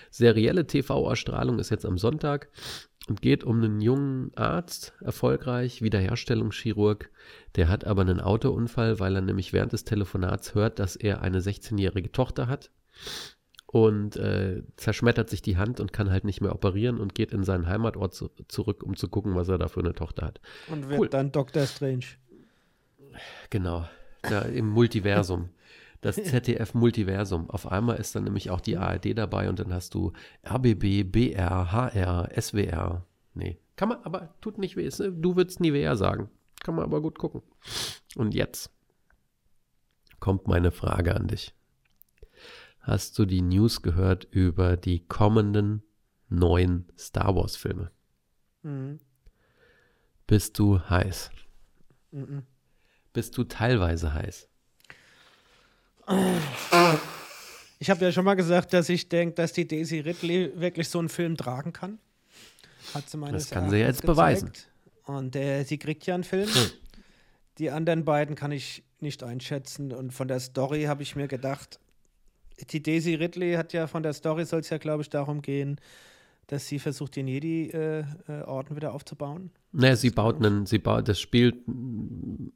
[0.09, 2.49] serielle TV-Ausstrahlung ist jetzt am Sonntag
[3.07, 7.09] und geht um einen jungen Arzt, erfolgreich, Wiederherstellungschirurg.
[7.55, 11.39] Der hat aber einen Autounfall, weil er nämlich während des Telefonats hört, dass er eine
[11.39, 12.71] 16-jährige Tochter hat
[13.67, 17.43] und äh, zerschmettert sich die Hand und kann halt nicht mehr operieren und geht in
[17.43, 20.41] seinen Heimatort zu, zurück, um zu gucken, was er da für eine Tochter hat.
[20.67, 21.09] Und wird Cool.
[21.09, 22.05] dann Doctor Strange.
[23.49, 23.87] Genau,
[24.23, 25.49] da im Multiversum.
[26.01, 27.49] Das ZDF-Multiversum.
[27.49, 30.11] Auf einmal ist dann nämlich auch die ARD dabei und dann hast du
[30.43, 33.05] RBB, BR, HR, SWR.
[33.33, 34.89] Nee, kann man, aber tut nicht weh.
[34.99, 36.29] Ne, Du würdest nie WR sagen.
[36.63, 37.41] Kann man aber gut gucken.
[38.15, 38.69] Und jetzt
[40.19, 41.53] kommt meine Frage an dich.
[42.81, 45.83] Hast du die News gehört über die kommenden
[46.29, 47.91] neuen Star Wars-Filme?
[48.63, 48.99] Mhm.
[50.27, 51.31] Bist du heiß?
[52.11, 52.43] Mhm.
[53.13, 54.47] Bist du teilweise heiß?
[57.79, 60.99] Ich habe ja schon mal gesagt, dass ich denke, dass die Daisy Ridley wirklich so
[60.99, 61.99] einen Film tragen kann.
[62.93, 64.47] Hat sie meines Das kann sie Erachtens jetzt beweisen.
[64.47, 64.67] gezeigt.
[65.05, 66.49] Und äh, sie kriegt ja einen Film.
[67.57, 69.91] Die anderen beiden kann ich nicht einschätzen.
[69.93, 71.79] Und von der Story habe ich mir gedacht,
[72.67, 75.79] die Daisy Ridley hat ja von der Story soll es ja, glaube ich, darum gehen,
[76.47, 79.51] dass sie versucht, den Jedi-Orden wieder aufzubauen.
[79.71, 81.55] Naja, sie baut einen, sie baut, das spielt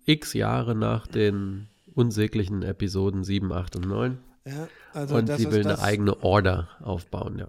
[0.06, 4.18] x Jahre nach den unsäglichen Episoden 7, 8 und 9.
[4.46, 7.48] Ja, also und sie will das, eine eigene Order aufbauen, ja.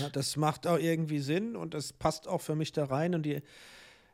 [0.00, 3.14] Ja, das macht auch irgendwie Sinn und das passt auch für mich da rein.
[3.14, 3.42] Und die,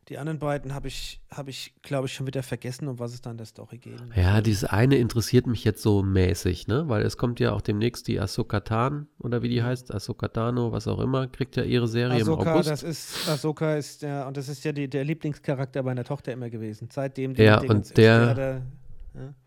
[0.09, 3.23] die anderen beiden habe ich, hab ich glaube ich, schon wieder vergessen, um was es
[3.23, 4.01] da in der Story geht.
[4.15, 6.89] Ja, dieses eine interessiert mich jetzt so mäßig, ne?
[6.89, 10.73] Weil es kommt ja auch demnächst die Ahsoka Tan, oder wie die heißt, Ahsoka Tano,
[10.73, 12.71] was auch immer, kriegt ja ihre Serie im Ahsoka, August.
[12.71, 16.51] das ist, Ahsoka ist der, und das ist ja die, der Lieblingscharakter meiner Tochter immer
[16.51, 16.89] gewesen.
[16.93, 18.63] Seitdem die Ja, und Ja, der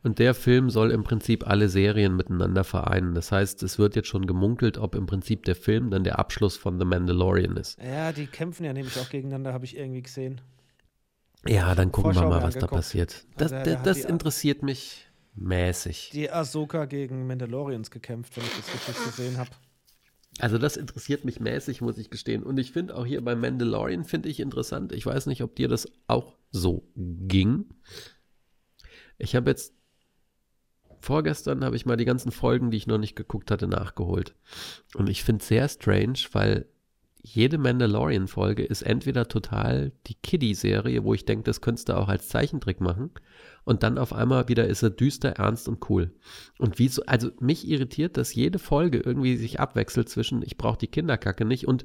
[0.04, 3.14] Und der Film soll im Prinzip alle Serien miteinander vereinen.
[3.14, 6.56] Das heißt, es wird jetzt schon gemunkelt, ob im Prinzip der Film dann der Abschluss
[6.56, 7.78] von The Mandalorian ist.
[7.82, 10.42] ja, die kämpfen ja nämlich auch gegeneinander, habe ich irgendwie gesehen.
[11.46, 12.72] Ja, dann gucken Vorschau wir mal, was da angeguckt.
[12.82, 13.26] passiert.
[13.38, 16.10] Das, Also, das, da das interessiert mich mäßig.
[16.14, 19.50] Die Ahsoka gegen Mandalorians gekämpft, wenn ich das richtig gesehen habe.
[20.40, 22.44] Also das interessiert mich mäßig, muss ich gestehen.
[22.44, 24.92] Und ich finde auch hier bei Mandalorian finde ich interessant.
[24.92, 27.66] Ich weiß nicht, ob dir das auch so ging.
[29.18, 29.74] Ich habe jetzt
[31.00, 34.36] vorgestern habe ich mal die ganzen Folgen, die ich noch nicht geguckt hatte, nachgeholt.
[34.96, 36.66] Und ich finde es sehr strange, weil
[37.22, 42.30] jede Mandalorian-Folge ist entweder total die Kiddie-Serie, wo ich denke, das könntest du auch als
[42.30, 43.12] Zeichentrick machen.
[43.66, 46.14] Und dann auf einmal wieder ist er düster, ernst und cool.
[46.58, 50.88] Und wieso, also mich irritiert, dass jede Folge irgendwie sich abwechselt zwischen ich brauche die
[50.88, 51.84] Kinderkacke nicht und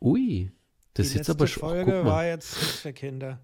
[0.00, 0.52] ui,
[0.92, 3.40] das ist die jetzt letzte aber schon, ach, Folge war jetzt nicht für Kinder.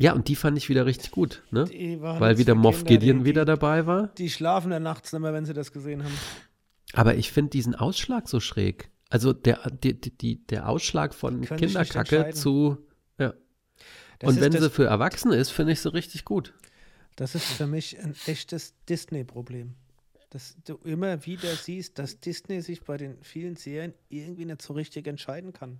[0.00, 1.68] Ja, und die fand ich wieder richtig gut, ne?
[2.00, 4.06] Weil wieder Moff Gideon wieder dabei war.
[4.16, 6.14] Die schlafen dann nachts nicht mehr, wenn sie das gesehen haben.
[6.92, 8.90] Aber ich finde diesen Ausschlag so schräg.
[9.10, 12.78] Also der, die, die, der Ausschlag von Kinderkacke zu.
[13.18, 13.34] Ja.
[14.20, 16.54] Das und wenn sie für Erwachsene ist, finde ich sie richtig gut.
[17.16, 19.74] Das ist für mich ein echtes Disney-Problem.
[20.30, 24.74] Dass du immer wieder siehst, dass Disney sich bei den vielen Serien irgendwie nicht so
[24.74, 25.78] richtig entscheiden kann.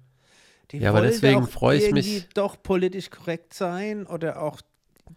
[0.71, 4.61] Die Ja, aber deswegen doch freu ich mich- doch politisch korrekt sein oder auch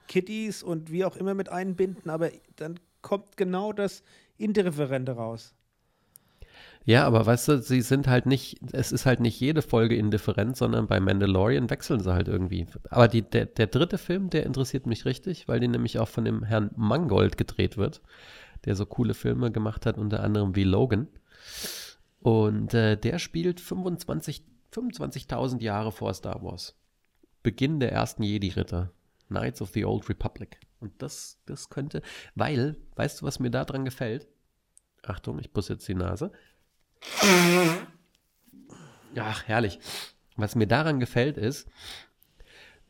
[0.07, 4.03] Kiddies und wie auch immer mit einbinden, aber dann kommt genau das
[4.37, 5.53] Indifferente raus.
[6.83, 10.57] Ja, aber weißt du, sie sind halt nicht, es ist halt nicht jede Folge indifferent,
[10.57, 12.65] sondern bei Mandalorian wechseln sie halt irgendwie.
[12.89, 16.25] Aber die, der, der dritte Film, der interessiert mich richtig, weil den nämlich auch von
[16.25, 18.01] dem Herrn Mangold gedreht wird,
[18.65, 21.07] der so coole Filme gemacht hat, unter anderem wie Logan.
[22.21, 26.75] Und äh, der spielt 25 25.000 Jahre vor Star Wars.
[27.43, 28.91] Beginn der ersten Jedi-Ritter.
[29.27, 30.59] Knights of the Old Republic.
[30.79, 32.01] Und das, das könnte,
[32.35, 34.27] weil, weißt du, was mir da dran gefällt?
[35.03, 36.31] Achtung, ich pusse jetzt die Nase.
[39.15, 39.79] Ach, herrlich.
[40.35, 41.67] Was mir daran gefällt, ist,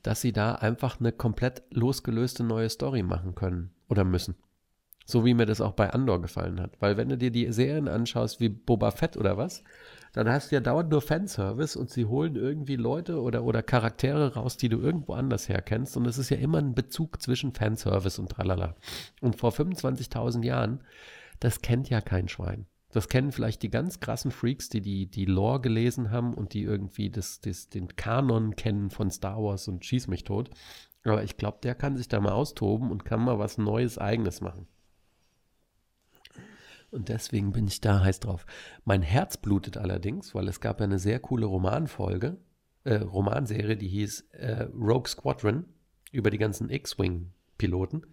[0.04, 4.36] dass sie da einfach eine komplett losgelöste neue Story machen können oder müssen.
[5.12, 6.80] So wie mir das auch bei Andor gefallen hat.
[6.80, 9.62] Weil wenn du dir die Serien anschaust wie Boba Fett oder was,
[10.14, 14.36] dann hast du ja dauernd nur Fanservice und sie holen irgendwie Leute oder, oder Charaktere
[14.36, 15.98] raus, die du irgendwo anders herkennst.
[15.98, 18.76] Und es ist ja immer ein Bezug zwischen Fanservice und tralala.
[19.20, 20.80] Und vor 25.000 Jahren,
[21.42, 22.66] das kennt ja kein Schwein.
[22.94, 26.64] Das kennen vielleicht die ganz krassen Freaks, die die, die Lore gelesen haben und die
[26.64, 30.52] irgendwie das, das, den Kanon kennen von Star Wars und schieß mich tot.
[31.04, 34.40] Aber ich glaube, der kann sich da mal austoben und kann mal was Neues, Eigenes
[34.40, 34.68] machen.
[36.92, 38.46] Und deswegen bin ich da heiß drauf.
[38.84, 42.38] Mein Herz blutet allerdings, weil es gab ja eine sehr coole Romanfolge,
[42.84, 45.66] äh, Romanserie, die hieß äh, Rogue Squadron
[46.12, 48.06] über die ganzen X-Wing-Piloten.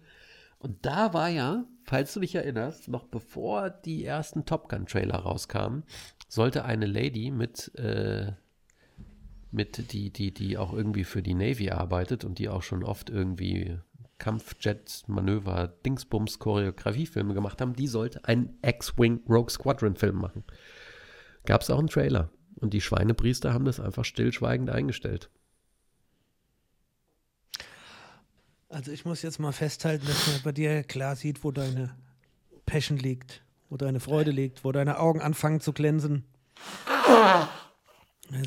[0.59, 5.83] Und da war ja, falls du dich erinnerst, noch bevor die ersten Top Gun-Trailer rauskamen,
[6.27, 8.33] sollte eine Lady mit, äh,
[9.51, 13.09] mit die, die, die auch irgendwie für die Navy arbeitet und die auch schon oft
[13.09, 13.79] irgendwie
[14.19, 20.43] Kampfjet-Manöver, Dingsbums, Choreografiefilme gemacht haben, die sollte einen X-Wing Rogue Squadron-Film machen.
[21.45, 22.29] Gab es auch einen Trailer.
[22.55, 25.31] Und die Schweinepriester haben das einfach stillschweigend eingestellt.
[28.67, 31.95] Also ich muss jetzt mal festhalten, dass man bei dir klar sieht, wo deine
[32.65, 36.25] Passion liegt, wo deine Freude liegt, wo deine Augen anfangen zu glänzen.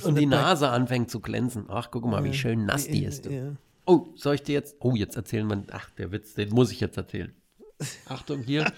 [0.05, 1.65] Und die Nase anfängt zu glänzen.
[1.69, 3.27] Ach, guck mal, wie schön nass die ist.
[3.27, 3.55] Ja.
[3.85, 4.77] Oh, soll ich dir jetzt.
[4.81, 5.65] Oh, jetzt erzählen wir.
[5.73, 7.35] Ach, der Witz, den muss ich jetzt erzählen.
[8.07, 8.73] Achtung hier.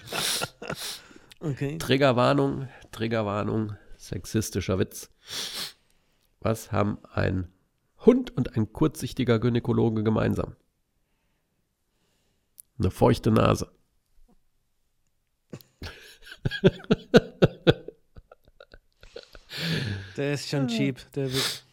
[1.39, 1.77] Okay.
[1.77, 5.11] Triggerwarnung, Triggerwarnung, sexistischer Witz.
[6.39, 7.51] Was haben ein
[7.99, 10.55] Hund und ein kurzsichtiger Gynäkologe gemeinsam?
[12.79, 13.71] Eine feuchte Nase.
[20.17, 21.63] Der ist schon cheap, der Witz.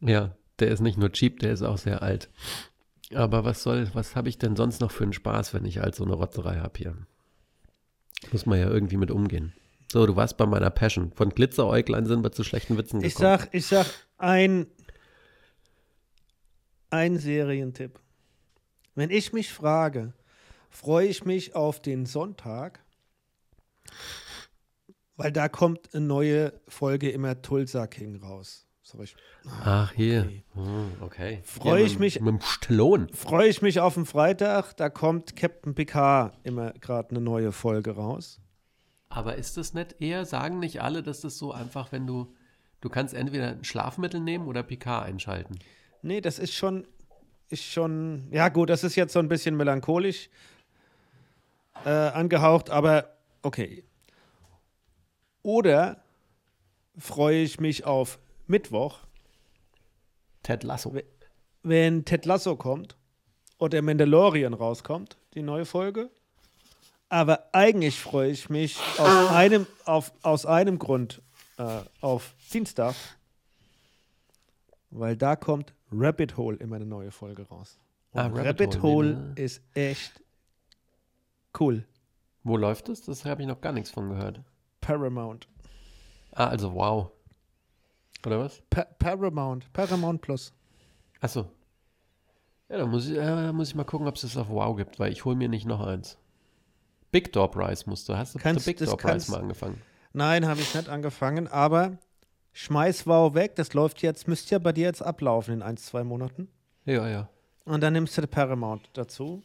[0.00, 2.28] Ja, der ist nicht nur cheap, der ist auch sehr alt.
[3.14, 5.94] Aber was soll, was habe ich denn sonst noch für einen Spaß, wenn ich halt
[5.94, 6.96] so eine Rotzerei habe hier?
[8.32, 9.52] Muss man ja irgendwie mit umgehen.
[9.90, 11.12] So, du warst bei meiner Passion.
[11.12, 13.08] Von Glitzeräuglein sind wir zu schlechten Witzen gekommen.
[13.08, 13.86] Ich sag, ich sag
[14.18, 14.66] ein,
[16.90, 17.98] ein Serientipp.
[18.94, 20.12] Wenn ich mich frage,
[20.68, 22.84] freue ich mich auf den Sonntag,
[25.16, 28.67] weil da kommt eine neue Folge immer Tulsa King raus.
[28.90, 29.16] Sag ich,
[29.64, 30.22] Ach, hier.
[30.22, 30.42] Okay.
[30.54, 31.40] Hm, okay.
[31.44, 35.74] Freu Ja, ich mich- Mit dem freue ich mich auf den Freitag, da kommt Captain
[35.74, 38.40] Picard immer gerade eine neue Folge raus.
[39.10, 42.34] Aber ist das nicht eher, sagen nicht alle, dass das so einfach, wenn du,
[42.80, 45.58] du kannst entweder ein Schlafmittel nehmen oder PK einschalten.
[46.00, 46.86] Nee, das ist schon,
[47.50, 50.30] ist schon, ja gut, das ist jetzt so ein bisschen melancholisch
[51.84, 53.84] äh, angehaucht, aber okay.
[55.42, 56.02] Oder
[56.96, 58.18] freue ich mich auf
[58.48, 58.98] Mittwoch,
[60.42, 60.94] Ted Lasso.
[61.62, 62.96] wenn Ted Lasso kommt
[63.58, 66.10] oder Mandalorian rauskommt, die neue Folge.
[67.10, 71.22] Aber eigentlich freue ich mich aus einem, auf, aus einem Grund
[71.56, 72.94] äh, auf Dienstag,
[74.90, 77.78] weil da kommt Rabbit Hole immer eine neue Folge raus.
[78.12, 79.32] Und Ah, Rabbit, Rabbit Hole, Hole, ne?
[79.36, 80.22] ist echt
[81.60, 81.84] cool.
[82.44, 83.02] Wo läuft das?
[83.02, 84.40] Das habe ich noch gar nichts von gehört.
[84.80, 85.48] Paramount.
[86.32, 87.10] Ah, also wow.
[88.26, 88.62] Oder was?
[88.70, 89.72] Pa Paramount.
[89.72, 90.52] Paramount Plus.
[91.20, 91.48] Achso.
[92.68, 94.98] Ja, da muss ich, äh, muss ich mal gucken, ob es das auf Wow gibt,
[94.98, 96.18] weil ich hole mir nicht noch eins.
[97.10, 98.16] Big Door Prize musst du.
[98.16, 99.80] Hast du Kannst- Big das Door Prize mal angefangen?
[100.12, 101.96] Nein, habe ich nicht angefangen, aber
[102.52, 103.54] schmeiß Wow weg.
[103.56, 106.48] Das läuft jetzt, müsste ja bei dir jetzt ablaufen in ein, zwei Monaten.
[106.84, 107.28] Ja, ja.
[107.64, 109.42] Und dann nimmst du die Paramount dazu.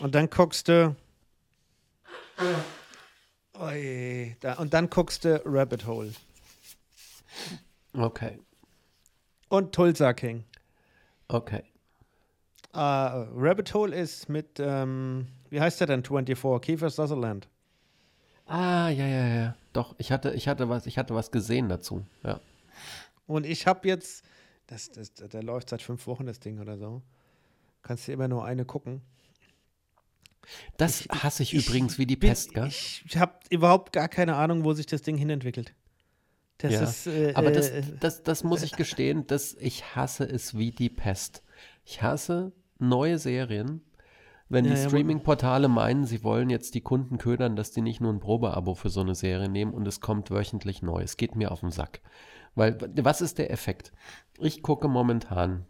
[0.00, 0.94] Und dann guckst du.
[4.40, 6.12] Da, und dann guckst du Rabbit Hole.
[7.92, 8.38] Okay.
[9.48, 10.44] Und Tulsa King.
[11.28, 11.62] Okay.
[12.72, 16.04] Äh, Rabbit Hole ist mit, ähm, wie heißt der denn?
[16.04, 17.48] 24, Kiefer Sutherland.
[18.46, 19.56] Ah, ja, ja, ja.
[19.72, 22.04] Doch, ich hatte, ich hatte was, ich hatte was gesehen dazu.
[22.22, 22.40] Ja.
[23.26, 24.24] Und ich habe jetzt,
[24.66, 27.02] das, das, der läuft seit fünf Wochen, das Ding oder so.
[27.82, 29.02] Kannst dir immer nur eine gucken.
[30.76, 32.66] Das hasse ich, ich übrigens wie die Bin- Pest, gell?
[32.66, 35.74] Ich habe überhaupt gar keine Ahnung, wo sich das Ding hinentwickelt.
[36.62, 36.82] Das Ja.
[36.82, 40.70] ist, äh, Aber das, äh, das, das muss ich gestehen, dass ich hasse es wie
[40.72, 41.42] die Pest.
[41.84, 43.82] Ich hasse neue Serien,
[44.48, 48.12] wenn Ja, die Streaming-Portale meinen, sie wollen jetzt die Kunden ködern, dass die nicht nur
[48.12, 51.02] ein Probeabo für so eine Serie nehmen und es kommt wöchentlich neu.
[51.02, 52.00] Es geht mir auf den Sack.
[52.54, 53.92] Weil, was ist der Effekt?
[54.38, 55.66] Ich gucke momentan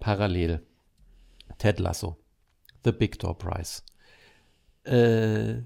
[0.00, 0.60] parallel
[1.58, 2.16] Ted Lasso,
[2.84, 3.82] The Big Door Prize.
[4.84, 5.62] Äh,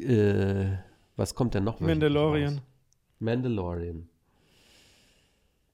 [0.00, 0.78] äh,
[1.16, 1.80] was kommt denn noch?
[1.80, 2.60] Mandalorian.
[3.18, 4.08] Mandalorian.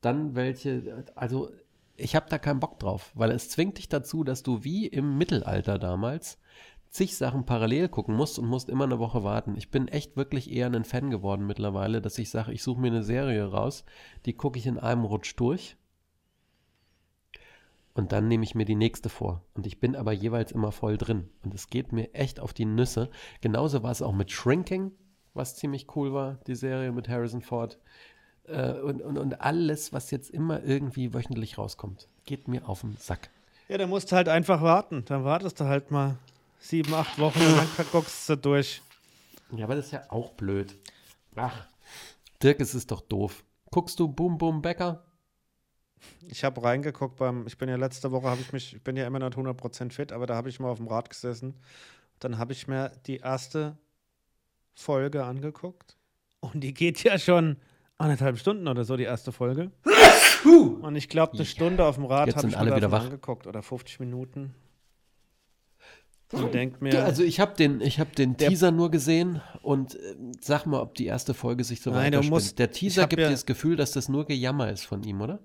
[0.01, 1.51] Dann welche, also
[1.97, 5.17] ich habe da keinen Bock drauf, weil es zwingt dich dazu, dass du wie im
[5.17, 6.39] Mittelalter damals
[6.91, 9.57] zig Sachen parallel gucken musst und musst immer eine Woche warten.
[9.57, 12.89] Ich bin echt wirklich eher ein Fan geworden mittlerweile, dass ich sage, ich suche mir
[12.89, 13.85] eine Serie raus,
[14.27, 15.77] die gucke ich in einem Rutsch durch
[17.95, 19.43] und dann nehme ich mir die nächste vor.
[19.55, 21.31] Und ich bin aber jeweils immer voll drin.
[21.45, 23.09] Und es geht mir echt auf die Nüsse.
[23.41, 24.91] Genauso war es auch mit Shrinking,
[25.35, 27.79] was ziemlich cool war, die Serie mit Harrison Ford.
[28.45, 32.97] Äh, und, und, und alles, was jetzt immer irgendwie wöchentlich rauskommt, geht mir auf den
[32.97, 33.31] Sack.
[33.69, 35.05] Ja, da musst du halt einfach warten.
[35.07, 36.17] Dann wartest du halt mal
[36.59, 38.83] sieben, acht Wochen und dann guckst du durch.
[39.53, 40.77] Ja, aber das ist ja auch blöd.
[41.35, 41.67] Ach,
[42.43, 43.45] Dirk, es ist doch doof.
[43.71, 45.05] Guckst du Boom Boom Becker?
[46.29, 49.07] Ich habe reingeguckt beim, ich bin ja letzte Woche, habe ich mich, ich bin ja
[49.07, 51.55] immer noch 100% fit, aber da habe ich mal auf dem Rad gesessen.
[52.19, 53.79] Dann habe ich mir die erste
[54.75, 55.97] Folge angeguckt.
[56.41, 57.57] Und die geht ja schon
[57.99, 59.71] anderthalb Stunden oder so, die erste Folge.
[60.45, 63.05] Und ich glaube, eine Stunde auf dem Rad Jetzt habe sind ich alle wieder wach.
[63.05, 64.55] angeguckt oder 50 Minuten.
[66.33, 70.17] Und denkt mir, also ich habe den, ich hab den Teaser nur gesehen und äh,
[70.41, 72.31] sag mal, ob die erste Folge sich so Nein, du weiterspinnt.
[72.31, 75.21] musst- Der Teaser gibt ja- dir das Gefühl, dass das nur Gejammer ist von ihm,
[75.21, 75.39] oder?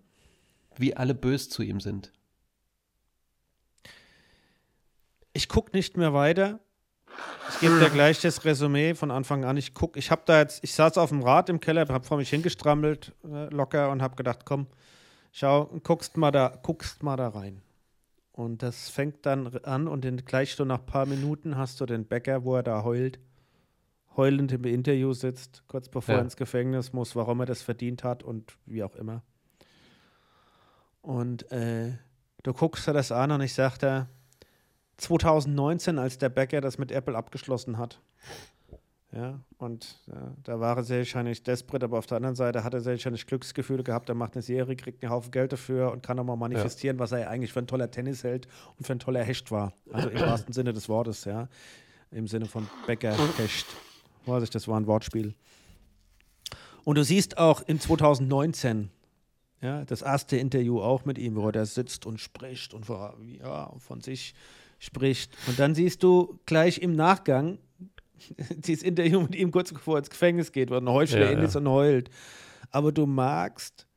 [0.78, 2.12] Wie alle bös zu ihm sind.
[5.34, 6.60] ich gucke nicht mehr weiter.
[7.50, 9.58] Ich gebe dir gleich das Resümee von Anfang an.
[9.58, 12.18] Ich guck, ich habe da jetzt, ich saß auf dem Rad im Keller, habe vor
[12.18, 14.68] mich hingestrammelt, äh, locker und habe gedacht, komm,
[15.32, 17.62] schau, guckst mal da, guckst mal da rein.
[18.32, 21.86] Und das fängt dann an und in, gleich so nach ein paar Minuten hast du
[21.86, 23.20] den Bäcker, wo er da heult,
[24.16, 26.20] heulend im Interview sitzt, kurz bevor Ja.
[26.22, 29.24] er ins Gefängnis muss, warum er das verdient hat und wie auch immer.
[31.02, 31.94] Und äh,
[32.44, 34.08] du guckst dir das an und ich sagte,
[35.02, 38.00] 2019, als der Bäcker das mit Apple abgeschlossen hat.
[39.12, 42.76] Ja, und ja, da war er sehr wahrscheinlich desperate, aber auf der anderen Seite hat
[42.76, 44.08] er sehr wahrscheinlich Glücksgefühle gehabt.
[44.08, 47.28] Er macht eine Serie, kriegt einen Haufen Geld dafür und kann nochmal manifestieren, was er
[47.28, 48.48] eigentlich für ein toller Tennis hält
[48.78, 49.74] und für ein toller Hecht war.
[49.92, 51.48] Also im wahrsten Sinne des Wortes, ja.
[52.12, 53.66] Im Sinne von Bäcker, Hecht.
[54.26, 55.34] Vorsicht, das war ein Wortspiel.
[56.84, 58.92] Und du siehst auch in 2019,
[59.62, 63.18] ja, das erste Interview auch mit ihm, wo er da sitzt und spricht und vor-
[63.40, 64.36] ja, von sich
[64.80, 65.36] spricht.
[65.48, 67.60] Und dann siehst du gleich im Nachgang
[68.58, 71.38] dieses Interview mit ihm kurz bevor er ins Gefängnis geht, wo er ein Heuchler Ja,
[71.38, 71.44] ja.
[71.44, 72.10] ist und heult.
[72.72, 73.88] Aber du magst,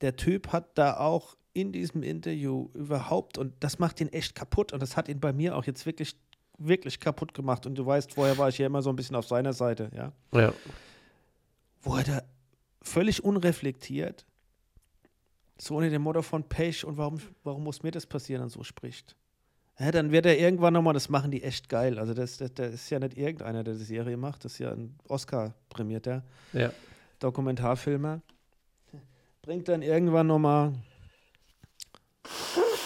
[0.00, 4.72] der Typ hat da auch in diesem Interview überhaupt, und das macht ihn echt kaputt,
[4.72, 6.16] und das hat ihn bei mir auch jetzt wirklich,
[6.58, 7.66] wirklich kaputt gemacht.
[7.66, 10.12] Und du weißt, vorher war ich ja immer so ein bisschen auf seiner Seite, ja
[10.32, 10.52] Ja.
[11.82, 12.22] wo er da
[12.80, 14.24] völlig unreflektiert,
[15.58, 18.62] so unter dem Motto von Pech und warum, warum muss mir das passieren, und so
[18.62, 19.14] spricht.
[19.78, 21.98] Ja, dann wird er irgendwann nochmal, das machen die echt geil.
[21.98, 24.70] Also das, das, das ist ja nicht irgendeiner, der die Serie macht, das ist ja
[24.72, 26.70] ein Oscar-prämierter Ja.
[27.18, 28.20] Dokumentarfilmer.
[29.42, 30.72] Bringt dann irgendwann nochmal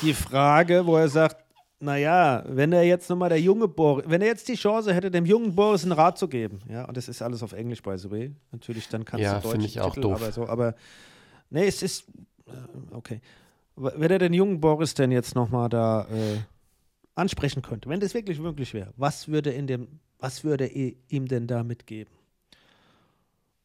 [0.02, 1.44] die Frage, wo er sagt,
[1.80, 5.26] naja, wenn er jetzt nochmal der junge Boris, wenn er jetzt die Chance hätte, dem
[5.26, 8.10] jungen Boris einen Rat zu geben, ja, und das ist alles auf Englisch, by the
[8.10, 10.14] way, natürlich, dann kannst Ja, du Deutsch ich auch Titel, doof.
[10.22, 10.74] aber so, aber,
[11.50, 12.08] nee, es ist,
[12.46, 12.52] äh,
[12.94, 13.20] okay.
[13.76, 16.38] Wenn er den jungen Boris denn jetzt nochmal da äh,
[17.16, 21.26] ansprechen könnte, wenn das wirklich möglich wäre, was würde in dem, was würde er ihm
[21.26, 22.12] denn da mitgeben?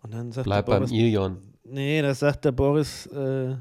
[0.02, 1.38] Und dann sagt Bleib der beim Boris, Ilion.
[1.64, 3.56] Nee, das sagt der Boris, äh,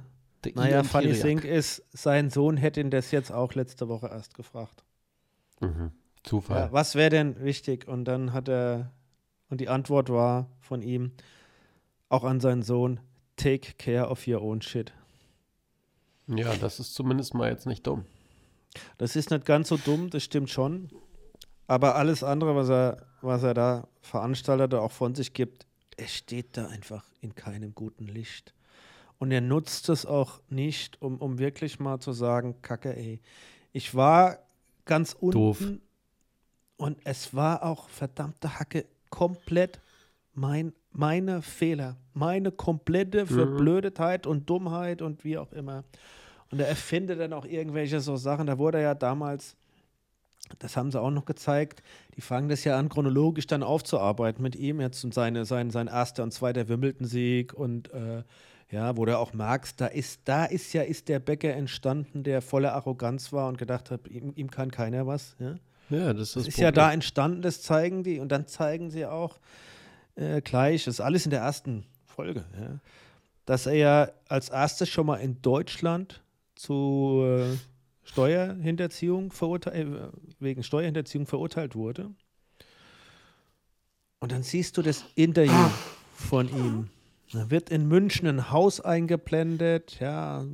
[0.45, 1.22] Der naja, funny Kyriak.
[1.22, 4.84] thing ist, sein Sohn hätte ihn das jetzt auch letzte Woche erst gefragt.
[5.61, 5.91] Mhm.
[6.22, 6.59] Zufall.
[6.59, 7.86] Ja, was wäre denn wichtig?
[7.88, 8.93] Und dann hat er,
[9.49, 11.12] und die Antwort war von ihm,
[12.09, 13.01] auch an seinen Sohn,
[13.36, 14.93] take care of your own shit.
[16.26, 18.05] Ja, das ist zumindest mal jetzt nicht dumm.
[18.99, 20.89] Das ist nicht ganz so dumm, das stimmt schon.
[21.66, 25.66] Aber alles andere, was er, was er da veranstaltet oder auch von sich gibt,
[25.97, 28.55] es steht da einfach in keinem guten Licht.
[29.18, 33.21] Und er nutzt es auch nicht, um, um wirklich mal zu sagen, Kacke, ey,
[33.73, 34.39] ich war
[34.87, 35.62] ganz unten Doof.
[36.77, 39.79] und es war auch verdammte Hacke komplett
[40.33, 45.85] mein, meine Fehler, meine komplette Verblödetheit und Dummheit und wie auch immer.
[46.51, 48.46] Und er erfindet dann auch irgendwelche so Sachen.
[48.46, 49.57] Da wurde er ja damals,
[50.59, 51.82] das haben sie auch noch gezeigt,
[52.16, 54.80] die fangen das ja an, chronologisch dann aufzuarbeiten mit ihm.
[54.80, 58.24] Jetzt und seine, sein, sein erster und zweiter Wimbledon-Sieg und äh,
[58.70, 62.40] ja, wo du auch merkst, da ist, da ist ja, ist der Bäcker entstanden, der
[62.40, 65.34] voller Arroganz war und gedacht hat, ihm, ihm kann keiner was.
[65.38, 65.57] Ja?
[65.90, 68.20] Ja, das ist Das ist ja da entstanden, das zeigen die.
[68.20, 69.40] Und dann zeigen sie auch
[70.14, 72.78] äh, gleich, das ist alles in der ersten Folge, ja,
[73.44, 76.22] dass er ja als erstes schon mal in Deutschland
[76.61, 77.57] zu äh,
[78.03, 80.09] Steuerhinterziehung verurteilt, äh,
[80.39, 82.11] wegen Steuerhinterziehung verurteilt wurde.
[84.19, 85.71] Und dann siehst du das Interview
[86.15, 86.91] von ihm.
[87.33, 90.45] Da wird in München ein Haus eingeblendet, ja,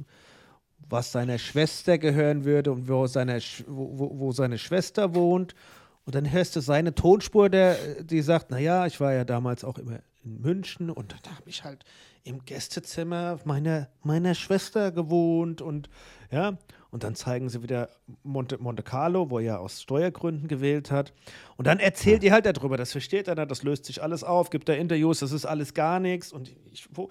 [0.89, 5.57] was seiner Schwester gehören würde und wo seine, wo, wo seine Schwester wohnt.
[6.05, 9.79] Und dann hörst du seine Tonspur, der, die sagt, naja, ich war ja damals auch
[9.79, 11.85] immer in München und da habe ich halt
[12.27, 15.89] im Gästezimmer meiner, meiner Schwester gewohnt und
[16.31, 16.59] ja,
[16.91, 17.89] und dann zeigen sie wieder
[18.25, 21.13] Monte, Monte Carlo, wo er ja aus Steuergründen gewählt hat.
[21.57, 24.51] Und dann erzählt ihr halt darüber, das versteht er, nicht, das löst sich alles auf,
[24.51, 27.11] gibt da Interviews, das ist alles gar nichts und ich, wo,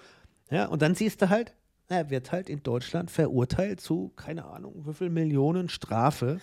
[0.50, 1.54] ja, und dann siehst du halt,
[1.88, 6.40] er wird halt in Deutschland verurteilt zu, keine Ahnung, wie viel Millionen Strafe.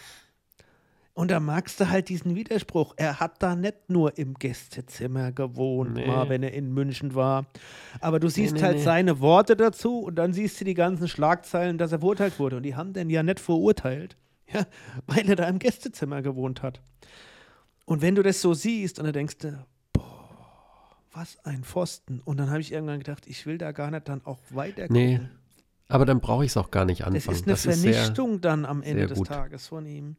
[1.15, 2.95] Und da magst du halt diesen Widerspruch.
[2.97, 6.07] Er hat da nicht nur im Gästezimmer gewohnt, Nee.
[6.07, 7.45] mal wenn er in München war.
[7.99, 8.83] Aber du siehst nee, halt nee.
[8.83, 12.57] seine Worte dazu und dann siehst du die ganzen Schlagzeilen, dass er verurteilt wurde.
[12.57, 14.17] Und die haben den ja nicht verurteilt,
[14.51, 14.65] ja,
[15.05, 16.81] weil er da im Gästezimmer gewohnt hat.
[17.85, 20.29] Und wenn du das so siehst und dann denkst du, boah,
[21.11, 22.21] was ein Pfosten.
[22.25, 25.19] Und dann habe ich irgendwann gedacht, ich will da gar nicht dann auch weiter Nee,
[25.89, 27.43] aber dann brauche ich es auch gar nicht anfangen.
[27.45, 29.27] Das ist eine sehr- Vernichtung dann am Ende sehr des.
[29.27, 30.15] Tages von ihm.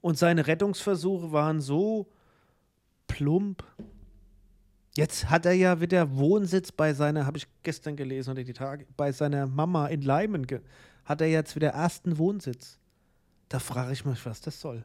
[0.00, 2.08] Und seine Rettungsversuche waren so
[3.06, 3.64] plump.
[4.96, 8.86] Jetzt hat er ja wieder Wohnsitz bei seiner, habe ich gestern gelesen oder die Tage,
[8.96, 10.46] bei seiner Mama in Leimen.
[11.04, 12.78] Hat er jetzt wieder ersten Wohnsitz.
[13.48, 14.84] Da frage ich mich, was das soll.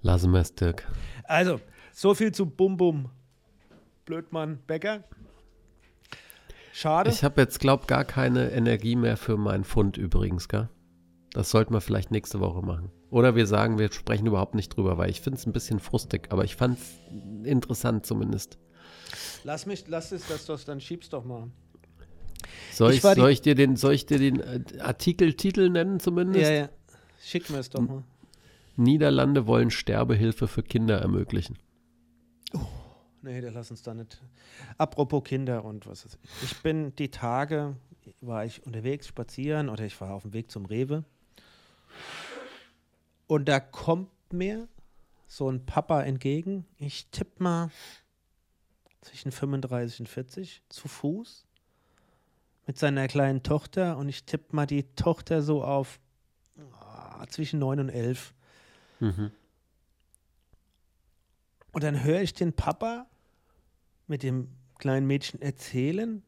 [0.00, 0.86] Lassen wir es, Dirk.
[1.24, 1.60] Also,
[1.92, 3.10] so viel zu Bum Bum.
[4.04, 5.04] Blödmann Becker.
[6.72, 7.10] Schade.
[7.10, 10.68] Ich habe jetzt, glaub, gar keine Energie mehr für meinen Fund übrigens, gell?
[11.32, 12.90] Das sollten wir vielleicht nächste Woche machen.
[13.10, 16.28] Oder wir sagen, wir sprechen überhaupt nicht drüber, weil ich finde es ein bisschen frustig,
[16.30, 16.94] aber ich fand es
[17.44, 18.58] interessant zumindest.
[19.44, 21.50] Lass mich, lass es das, das, dann schieb's doch mal.
[22.72, 26.44] Soll Ich ich, soll ich dir den, soll ich dir den äh, Artikeltitel nennen zumindest?
[26.44, 26.68] Ja, ja.
[27.22, 28.02] Schick mir es doch mal.
[28.76, 31.58] Niederlande wollen Sterbehilfe für Kinder ermöglichen.
[33.22, 34.22] Nee, der lass uns da nicht.
[34.78, 36.18] Apropos Kinder und was ist.
[36.42, 37.76] Ich bin die Tage,
[38.20, 41.04] war ich unterwegs spazieren oder ich war auf dem Weg zum Rewe.
[43.26, 44.68] Und da kommt mir
[45.26, 46.66] so ein Papa entgegen.
[46.78, 47.70] Ich tippe mal
[49.00, 51.46] zwischen 35 und 40 zu Fuß
[52.66, 56.00] mit seiner kleinen Tochter und ich tippe mal die Tochter so auf
[56.80, 58.34] ah, zwischen 9 und 11.
[59.00, 59.30] Mhm.
[61.72, 63.06] Und dann höre ich den Papa
[64.06, 64.48] mit dem
[64.78, 66.22] kleinen Mädchen erzählen.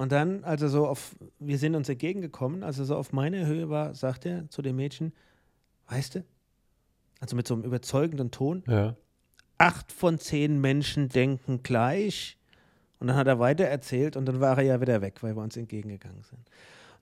[0.00, 3.68] Und dann, also so auf, wir sind uns entgegengekommen, als er so auf meine Höhe
[3.68, 5.12] war, sagt er zu dem Mädchen,
[5.88, 6.24] weißt du,
[7.20, 8.96] also mit so einem überzeugenden Ton, Ja.
[9.58, 12.38] acht von zehn Menschen denken gleich.
[12.98, 15.42] Und dann hat er weiter erzählt und dann war er ja wieder weg, weil wir
[15.42, 16.48] uns entgegengegangen sind.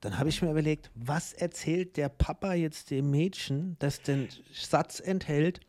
[0.00, 4.98] Dann habe ich mir überlegt, was erzählt der Papa jetzt dem Mädchen, das den Satz
[4.98, 5.60] enthält,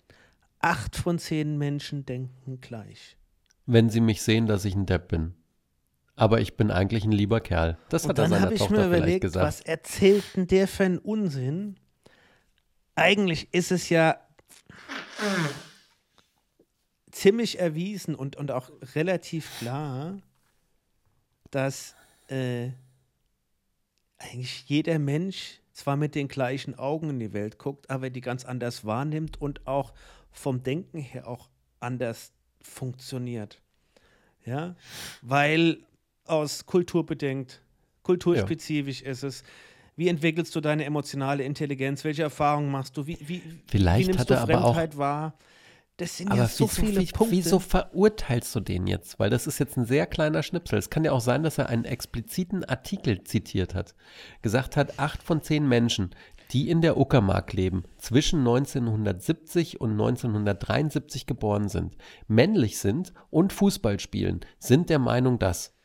[0.62, 3.18] acht von zehn Menschen denken gleich.
[3.68, 5.36] Wenn sie mich sehen, dass ich ein Depp bin.
[6.20, 7.78] Aber ich bin eigentlich ein lieber Kerl.
[7.88, 9.48] Das Und hat er dann seiner habe ich Tochter mir vielleicht überlegt, gesagt.
[9.48, 11.80] was erzählt denn der für einen Unsinn?
[12.96, 14.20] Eigentlich ist es ja
[17.10, 20.18] ziemlich erwiesen und, und auch relativ klar,
[21.52, 21.96] dass
[22.28, 22.72] äh,
[24.18, 28.44] eigentlich jeder Mensch zwar mit den gleichen Augen in die Welt guckt, aber die ganz
[28.44, 29.94] anders wahrnimmt und auch
[30.34, 31.48] vom Denken her auch
[31.80, 33.62] anders funktioniert.
[34.44, 34.76] Ja,
[35.22, 35.86] weil
[36.30, 37.62] aus Kultur bedingt,
[38.04, 39.44] kulturspezifisch ist es.
[39.96, 42.04] Wie entwickelst du deine emotionale Intelligenz?
[42.06, 43.06] Welche Erfahrungen machst du?
[43.06, 45.34] Wie, wie, Vielleicht wie nimmst hat du er aber auch- Fremdheit wahr?
[45.98, 47.36] Das sind Aber ja so wieso, viele wie, Punkte.
[47.36, 49.20] wieso verurteilst du den jetzt?
[49.20, 50.80] Weil das ist jetzt ein sehr kleiner Schnipsel.
[50.80, 53.96] Es kann ja auch sein, dass er einen expliziten Artikel zitiert hat.
[54.42, 56.12] Gesagt hat, acht von zehn Menschen,
[56.52, 61.98] die in der Uckermark leben, zwischen 1970 und 1973 geboren sind,
[62.30, 65.76] männlich sind und Fußball spielen, sind der Meinung, dass.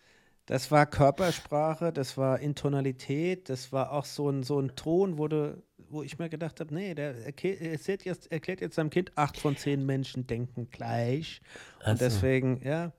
[0.47, 5.27] Das war Körpersprache, das war Intonalität, das war auch so ein, so ein Ton, wo,
[5.27, 9.39] du, wo ich mir gedacht habe, nee, der erklärt jetzt, erklärt jetzt seinem Kind, acht
[9.39, 11.41] von zehn Menschen denken gleich.
[11.81, 12.05] Und Also.
[12.05, 12.93] deswegen, ja,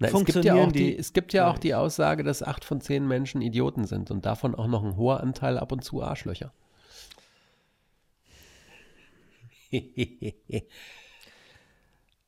[0.00, 2.64] Na, es gibt ja auch die, die es gibt ja auch die Aussage, dass acht
[2.64, 6.02] von zehn Menschen Idioten sind und davon auch noch ein hoher Anteil ab und zu
[6.02, 6.52] Arschlöcher.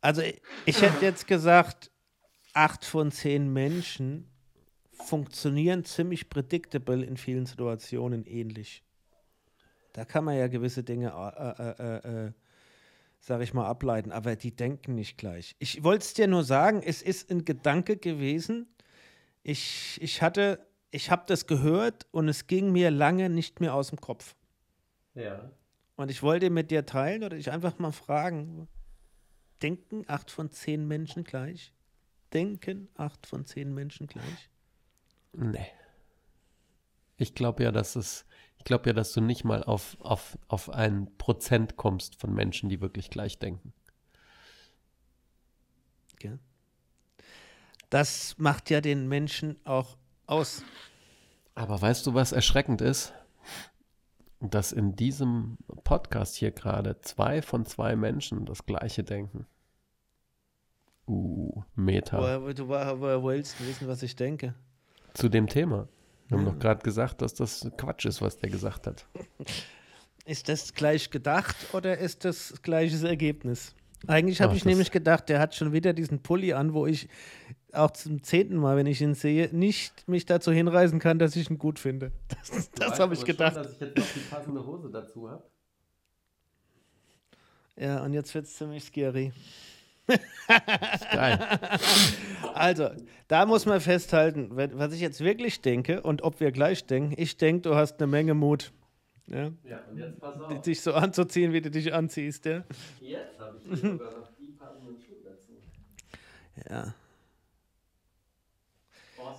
[0.01, 0.21] Also
[0.67, 1.91] ich hätte jetzt gesagt,
[2.53, 4.31] acht von zehn Menschen
[5.05, 8.83] funktionieren ziemlich predictable in vielen Situationen ähnlich.
[9.93, 12.33] Da kann man ja gewisse Dinge, äh, äh, äh, äh,
[13.21, 15.55] sag ich mal, ableiten, aber die denken nicht gleich.
[15.59, 18.67] Ich wollte es dir nur sagen, es ist ein Gedanke gewesen.
[19.43, 23.89] Ich, ich hatte, ich habe das gehört und es ging mir lange nicht mehr aus
[23.89, 24.35] dem Kopf.
[25.15, 25.51] ja.
[25.97, 28.67] Und ich wollte mit dir teilen oder dich einfach mal fragen:
[29.63, 31.73] Denken acht von zehn Menschen gleich?
[32.33, 34.51] Denken acht von zehn Menschen gleich?
[35.37, 35.66] Nee.
[37.16, 38.24] Ich glaube ja, dass es,
[38.59, 42.68] ich glaube ja, dass du nicht mal auf, auf, auf ein Prozent kommst von Menschen,
[42.68, 43.72] die wirklich gleich denken.
[46.18, 46.39] Gell?
[47.91, 50.62] Das macht ja den Menschen auch aus.
[51.55, 53.12] Aber weißt du, was erschreckend ist?
[54.41, 59.47] Dass in diesem Podcast hier gerade zwei von zwei Menschen das Gleiche denken.
[61.07, 62.18] Uh, Meta.
[62.18, 64.55] Woher, du, woher, woher willst du wissen, was ich denke?
[65.15, 65.89] Zu dem Thema.
[66.29, 69.07] Wir haben doch gerade gesagt, dass das Quatsch ist, was der gesagt hat.
[70.27, 73.75] Ist das gleich gedacht oder ist das gleiches Ergebnis?
[74.07, 77.09] Eigentlich habe ich nämlich gedacht, der hat schon wieder diesen Pulli an, wo ich
[77.73, 81.51] auch zum zehnten Mal, wenn ich ihn sehe, nicht mich dazu hinreißen kann, dass ich
[81.51, 82.12] ihn gut finde.
[82.51, 83.57] Das, das habe ich gedacht.
[83.57, 85.43] dass ich jetzt noch die passende Hose dazu habe.
[87.77, 89.33] Ja, und jetzt wird es ziemlich scary.
[91.13, 91.39] Geil.
[92.53, 92.91] Also,
[93.29, 97.15] da muss man festhalten, was ich jetzt wirklich denke und ob wir gleich denken.
[97.17, 98.73] Ich denke, du hast eine Menge Mut,
[99.27, 100.61] ja, Ja, und jetzt pass auf.
[100.61, 102.45] dich so anzuziehen, wie du dich anziehst.
[102.45, 102.65] Ja.
[103.01, 105.53] Jetzt habe ich sogar noch die passenden Schuhe dazu.
[106.69, 106.95] ja.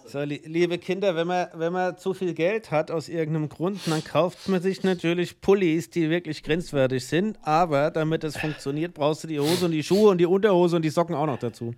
[0.07, 3.79] So, li liebe Kinder, wenn man, wenn man zu viel Geld hat aus irgendeinem Grund,
[3.87, 7.39] dann kauft man sich natürlich Pullis, die wirklich grenzwertig sind.
[7.41, 10.83] Aber damit es funktioniert, brauchst du die Hose und die Schuhe und die Unterhose und
[10.83, 11.73] die Socken auch noch dazu.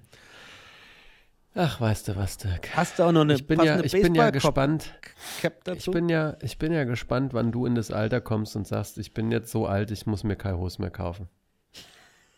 [1.56, 2.76] Ach, weißt du was, Dirk?
[2.76, 4.94] Hast du auch noch eine Ich bin ja, passende ich bin ja Baseballcap- gespannt.
[5.42, 5.92] Cap Ich dazu?
[5.92, 9.14] bin ja, ich bin ja gespannt, wann du in das Alter kommst und sagst, ich
[9.14, 11.30] bin jetzt so alt, ich muss mir keine Hose mehr kaufen.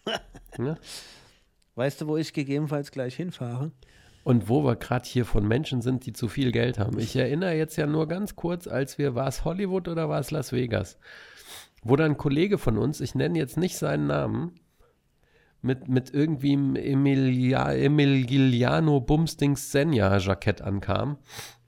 [0.57, 0.77] ne?
[1.75, 3.71] weißt du, wo ich gegebenenfalls gleich hinfahre?
[4.29, 6.99] Und wo wir gerade hier von Menschen sind, die zu viel Geld haben.
[6.99, 10.29] Ich erinnere jetzt ja nur ganz kurz, als wir, war es Hollywood oder war es
[10.29, 10.99] Las Vegas?
[11.81, 14.59] Wo dann ein Kollege von uns, ich nenne jetzt nicht seinen Namen,
[15.63, 17.81] mit, mit irgendwie Emiliano
[19.01, 21.17] Bumsdings Senja Jackett ankam,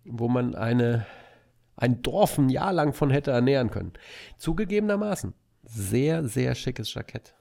[0.05, 1.07] wo man eine,
[1.77, 3.93] ein Dorf ein Jahr lang von hätte ernähren können.
[4.37, 5.33] Zugegebenermaßen,
[5.63, 7.33] sehr, sehr schickes Jackett.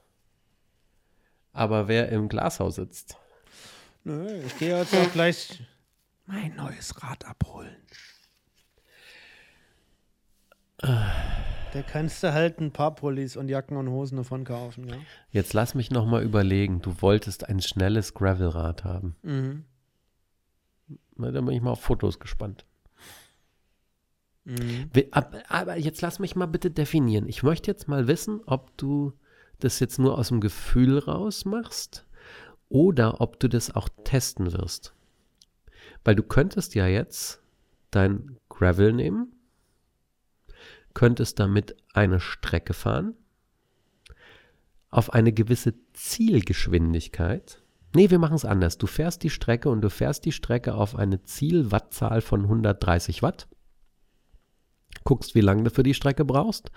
[1.53, 3.20] Aber wer im Glashaus sitzt,
[4.03, 5.61] Nö, ich gehe jetzt auch gleich
[6.25, 7.75] mein neues Rad abholen.
[10.81, 14.95] Da kannst du halt ein paar Pullis und Jacken und Hosen davon kaufen, ja.
[15.29, 16.81] Jetzt lass mich noch mal überlegen.
[16.81, 19.15] Du wolltest ein schnelles Gravelrad haben.
[19.21, 19.65] Mhm.
[21.15, 22.65] Na, da bin ich mal auf Fotos gespannt.
[24.43, 24.89] Mhm.
[25.47, 27.27] Aber jetzt lass mich mal bitte definieren.
[27.27, 29.13] Ich möchte jetzt mal wissen, ob du
[29.59, 32.07] das jetzt nur aus dem Gefühl raus machst
[32.71, 34.93] oder ob du das auch testen wirst.
[36.03, 37.41] Weil du könntest ja jetzt
[37.91, 39.33] dein Gravel nehmen,
[40.93, 43.13] könntest damit eine Strecke fahren,
[44.89, 47.61] auf eine gewisse Zielgeschwindigkeit.
[47.93, 48.77] Nee, wir machen es anders.
[48.77, 53.47] Du fährst die Strecke und du fährst die Strecke auf eine Zielwattzahl von 130 Watt.
[55.03, 56.71] Guckst, wie lange du für die Strecke brauchst.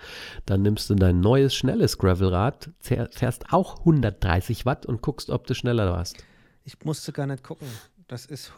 [0.45, 5.45] Dann nimmst du dein neues, schnelles Gravelrad, fähr- fährst auch 130 Watt und guckst, ob
[5.47, 6.17] du schneller warst.
[6.63, 7.67] Ich musste gar nicht gucken.
[8.07, 8.51] Das ist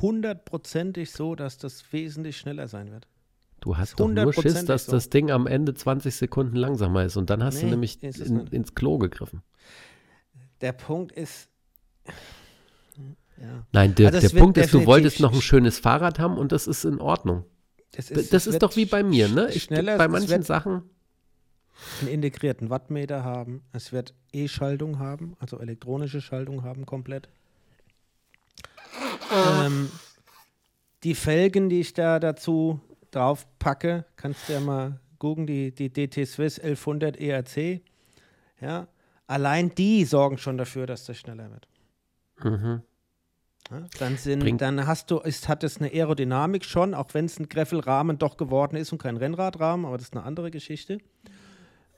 [0.00, 3.06] hundertprozentig so, dass das wesentlich schneller sein wird.
[3.60, 4.92] Du hast doch nur Schiss, dass so.
[4.92, 8.18] das Ding am Ende 20 Sekunden langsamer ist und dann hast du Nee, nämlich ist
[8.20, 9.42] es in, ins Klo gegriffen.
[10.60, 11.48] Der Punkt ist.
[13.40, 13.66] Ja.
[13.72, 16.52] Nein, Dirk, Also der Punkt ist, du wolltest noch ein sch- schönes Fahrrad haben und
[16.52, 17.44] das ist in Ordnung.
[17.92, 19.50] Das das es ist doch wie bei mir, ne?
[19.52, 20.82] Ich, schneller, bei manchen Sachen.
[22.00, 23.62] einen integrierten Wattmeter haben.
[23.72, 27.28] Es wird E-Schaltung haben, also elektronische Schaltung haben komplett.
[29.30, 29.90] Ähm,
[31.04, 32.80] die Felgen, die ich da dazu
[33.10, 37.82] drauf packe, kannst du ja mal gucken, die, die DT Swiss 1100 ERC.
[38.60, 38.88] Ja,
[39.26, 41.68] allein die sorgen schon dafür, dass das schneller wird.
[42.42, 42.82] Mhm.
[43.72, 47.24] Ja, dann, sind, Bringt- dann hast du, ist, hat es eine Aerodynamik schon, auch wenn
[47.24, 50.98] es ein Greffelrahmen doch geworden ist und kein Rennradrahmen, aber das ist eine andere Geschichte.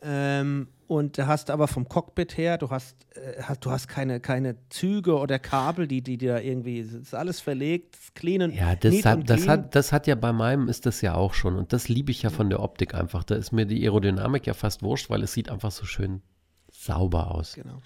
[0.07, 4.20] Ähm, und du hast aber vom Cockpit her, du hast, äh, hast, du hast keine,
[4.20, 8.43] keine Züge oder Kabel, die, die dir irgendwie, es ist alles verlegt, es ist clean
[8.43, 11.33] und Ja, das hat, das, hat, das hat ja bei meinem ist das ja auch
[11.33, 11.57] schon.
[11.57, 13.25] Und das liebe ich ja von der Optik einfach.
[13.25, 16.20] Da ist mir die Aerodynamik ja fast wurscht, weil es sieht einfach so schön
[16.70, 17.55] sauber aus.
[17.55, 17.81] Genau.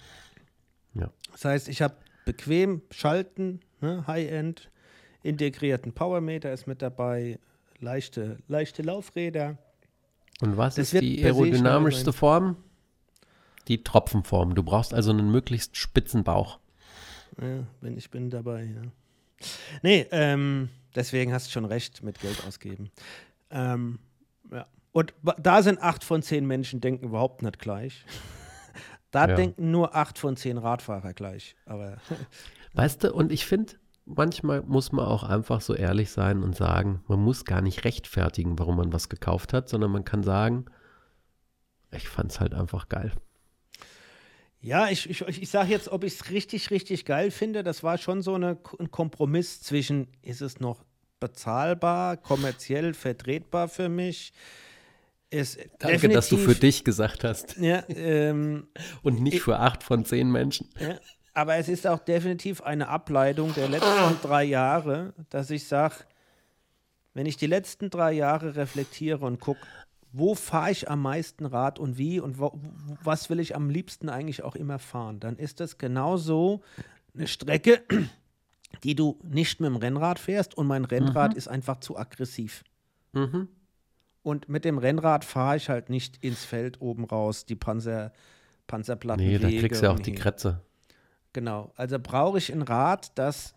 [0.95, 1.09] Ja.
[1.31, 4.69] Das heißt, ich habe bequem Schalten, ne, High-End,
[5.23, 7.39] integrierten Powermeter ist mit dabei,
[7.79, 9.57] leichte, leichte Laufräder.
[10.41, 12.13] Und was Das ist die aerodynamischste.
[12.13, 12.57] Form?
[13.67, 14.55] Die Tropfenform.
[14.55, 16.59] Du brauchst also einen möglichst spitzen Bauch.
[17.41, 18.81] Ja, bin, ich bin dabei, ja.
[19.83, 22.89] Nee, ähm, deswegen hast du schon recht mit Geld ausgeben.
[23.51, 23.99] Ähm,
[24.51, 24.65] ja.
[24.91, 28.05] Und da sind acht von zehn Menschen denken überhaupt nicht gleich.
[29.11, 29.35] Da Ja.
[29.35, 31.55] denken nur acht von zehn Radfahrer gleich.
[31.65, 31.97] Aber
[32.73, 33.73] Weißt du, und ich finde,
[34.05, 38.57] manchmal muss man auch einfach so ehrlich sein und sagen, man muss gar nicht rechtfertigen,
[38.59, 40.65] warum man was gekauft hat, sondern man kann sagen,
[41.91, 43.11] ich fand es halt einfach geil.
[44.61, 47.63] ja, ich, ich, ich sage jetzt, ob ich es richtig, richtig geil finde.
[47.63, 50.83] Das war schon so eine, ein Kompromiss zwischen, ist es noch
[51.19, 54.31] bezahlbar, kommerziell vertretbar für mich?
[55.31, 58.67] Ist Danke, dass du für dich gesagt hast Ja, ähm,
[59.03, 60.69] und nicht Ich- für acht von zehn Menschen.
[60.79, 60.99] Ja,
[61.33, 65.95] aber es ist auch definitiv eine Ableitung der letzten drei Jahre, dass ich sage,
[67.13, 69.61] wenn ich die letzten drei Jahre reflektiere und gucke,
[70.11, 72.59] wo fahre ich am meisten Rad und wie und wo,
[73.03, 76.61] was will ich am liebsten eigentlich auch immer fahren, dann ist das genauso
[77.13, 77.83] eine Strecke,
[78.83, 82.63] die du nicht mit dem Rennrad fährst und mein Rennrad ist einfach zu aggressiv.
[83.13, 83.47] Mhm.
[84.21, 88.11] Und mit dem Rennrad fahre ich halt nicht ins Feld oben raus, die Panzer,
[88.67, 89.25] Panzerplatten.
[89.25, 90.61] Nee, da kriegst du ja auch die hier.
[91.39, 91.71] Genau.
[91.77, 93.53] Also brauche ich ein Rad, das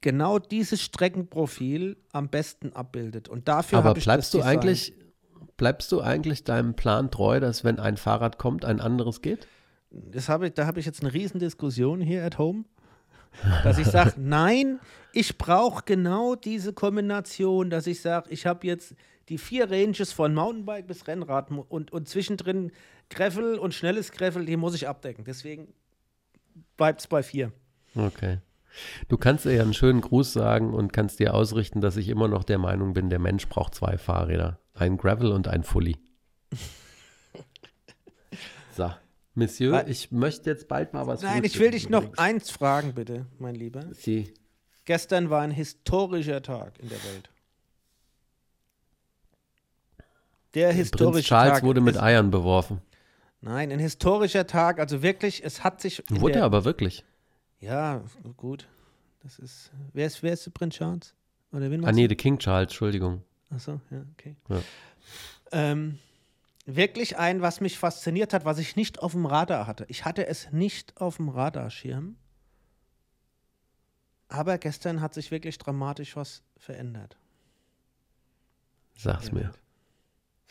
[0.00, 3.28] genau dieses Streckenprofil am besten abbildet.
[3.28, 4.58] Und dafür Aber bleibst du Design.
[4.58, 4.92] eigentlich,
[5.56, 9.46] bleibst du eigentlich deinem Plan treu, dass wenn ein Fahrrad kommt, ein anderes geht?
[9.92, 12.64] Das habe ich, da habe ich jetzt eine Riesendiskussion hier at home,
[13.62, 14.80] dass ich sage, nein,
[15.12, 18.96] ich brauche genau diese Kombination, dass ich sage, ich habe jetzt
[19.28, 22.72] die vier Ranges von Mountainbike bis Rennrad und, und zwischendrin
[23.10, 25.22] Greffel und schnelles Greffel, die muss ich abdecken.
[25.24, 25.72] Deswegen
[26.76, 27.52] bleibt es bei vier.
[27.94, 28.38] Okay.
[29.08, 32.28] Du kannst ihr ja einen schönen Gruß sagen und kannst dir ausrichten, dass ich immer
[32.28, 34.58] noch der Meinung bin, der Mensch braucht zwei Fahrräder.
[34.74, 35.96] Ein Gravel und ein Fully.
[38.76, 38.92] So,
[39.34, 42.18] Monsieur, Wa- ich möchte jetzt bald mal was Nein, ich will dich frühstücken noch übrigens.
[42.18, 43.80] eins fragen, bitte, mein Lieber.
[43.92, 44.34] Sie,
[44.84, 47.30] Gestern war ein historischer Tag in der Welt.
[50.54, 51.62] Der Prinz historische Charles Tag.
[51.64, 52.80] wurde mit ist, Eiern beworfen.
[53.40, 54.78] Nein, ein historischer Tag.
[54.78, 56.02] Also wirklich, es hat sich.
[56.08, 57.04] Wurde der, er aber wirklich.
[57.60, 58.02] Ja,
[58.36, 58.66] gut.
[59.22, 59.70] Das ist.
[59.92, 61.14] Wer ist, wer ist der Prinz Charles?
[61.52, 63.22] Oder wen Ah, nee, der King Charles, Entschuldigung.
[63.50, 64.36] Achso, ja, okay.
[64.48, 64.60] Ja.
[65.52, 65.98] Ähm,
[66.64, 69.86] wirklich ein, was mich fasziniert hat, was ich nicht auf dem Radar hatte.
[69.88, 72.16] Ich hatte es nicht auf dem Radarschirm.
[74.28, 77.16] Aber gestern hat sich wirklich dramatisch was verändert.
[78.96, 79.52] Sag's mir,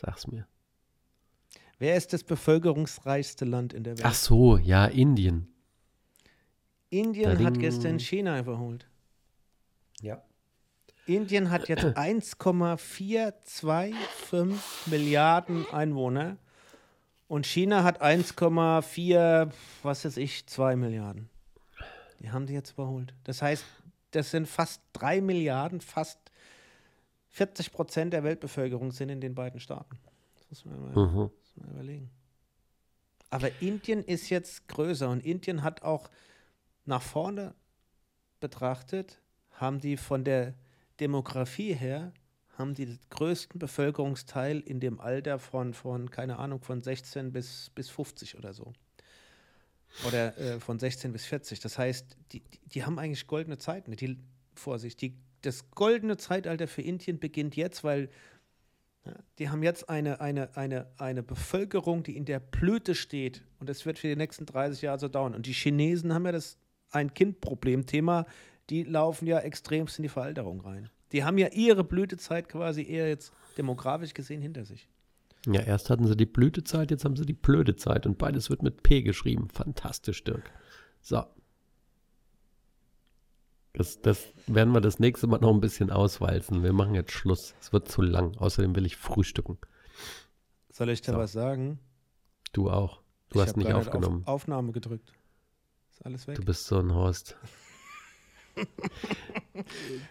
[0.00, 0.46] sag's mir.
[1.78, 4.06] Wer ist das bevölkerungsreichste Land in der Welt?
[4.06, 5.48] Ach so, ja, Indien.
[6.90, 8.86] Indien hat gestern China überholt.
[10.00, 10.22] Ja.
[11.06, 14.56] Indien hat jetzt 1,425
[14.86, 16.36] Milliarden Einwohner
[17.28, 19.50] und China hat 1,4,
[19.82, 21.28] was weiß ich, 2 Milliarden.
[22.20, 23.12] Die haben die jetzt überholt.
[23.24, 23.64] Das heißt,
[24.12, 26.18] das sind fast 3 Milliarden, fast
[27.30, 29.98] 40 Prozent der Weltbevölkerung sind in den beiden Staaten.
[30.48, 31.30] Das muss man mal, Mhm.
[31.58, 32.10] Man überlegen.
[33.30, 36.10] Aber Indien ist jetzt größer und Indien hat auch
[36.84, 37.54] nach vorne
[38.40, 39.20] betrachtet,
[39.52, 40.54] haben die von der
[41.00, 42.12] Demografie her,
[42.56, 47.70] haben die den größten Bevölkerungsteil in dem Alter von, von keine Ahnung, von 16 bis,
[47.74, 48.72] bis 50 oder so.
[50.06, 51.60] Oder äh, von 16 bis 40.
[51.60, 53.92] Das heißt, die, die, haben eigentlich goldene Zeiten.
[53.92, 54.18] Die,
[54.54, 58.08] Vorsicht, die, das goldene Zeitalter für Indien beginnt jetzt, weil
[59.38, 63.42] die haben jetzt eine, eine, eine, eine Bevölkerung, die in der Blüte steht.
[63.58, 65.34] Und das wird für die nächsten 30 Jahre so dauern.
[65.34, 66.58] Und die Chinesen haben ja das
[66.90, 68.26] Ein-Kind-Problem-Thema.
[68.70, 70.90] Die laufen ja extremst in die Veralterung rein.
[71.12, 74.88] Die haben ja ihre Blütezeit quasi eher jetzt demografisch gesehen hinter sich.
[75.46, 78.62] Ja, erst hatten sie die Blütezeit, jetzt haben sie die blöde Zeit und beides wird
[78.62, 79.48] mit P geschrieben.
[79.48, 80.50] Fantastisch, Dirk.
[81.00, 81.22] So.
[83.76, 86.62] Das, das werden wir das nächste Mal noch ein bisschen auswalzen.
[86.62, 87.54] Wir machen jetzt Schluss.
[87.60, 88.34] Es wird zu lang.
[88.38, 89.58] Außerdem will ich frühstücken.
[90.70, 91.18] Soll ich dir So.
[91.18, 91.78] was sagen?
[92.54, 93.02] Du auch.
[93.28, 94.22] Du Ich hast nicht aufgenommen.
[94.22, 95.12] Auf Aufnahme gedrückt.
[95.90, 96.36] Ist alles weg.
[96.36, 97.36] Du bist so ein Horst.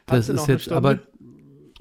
[0.06, 1.00] Das ist jetzt, aber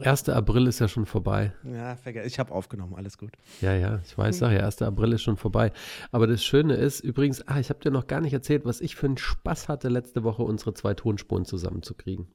[0.00, 0.28] 1.
[0.28, 1.52] April ist ja schon vorbei.
[1.64, 3.30] ja, ich habe aufgenommen, alles gut.
[3.60, 4.82] Ja, ja, ich weiß, sag ja, 1.
[4.82, 5.72] April ist schon vorbei.
[6.10, 8.96] Aber das Schöne ist übrigens, ah, ich habe dir noch gar nicht erzählt, was ich
[8.96, 12.26] für einen Spaß hatte, letzte Woche unsere zwei Tonspuren zusammenzukriegen.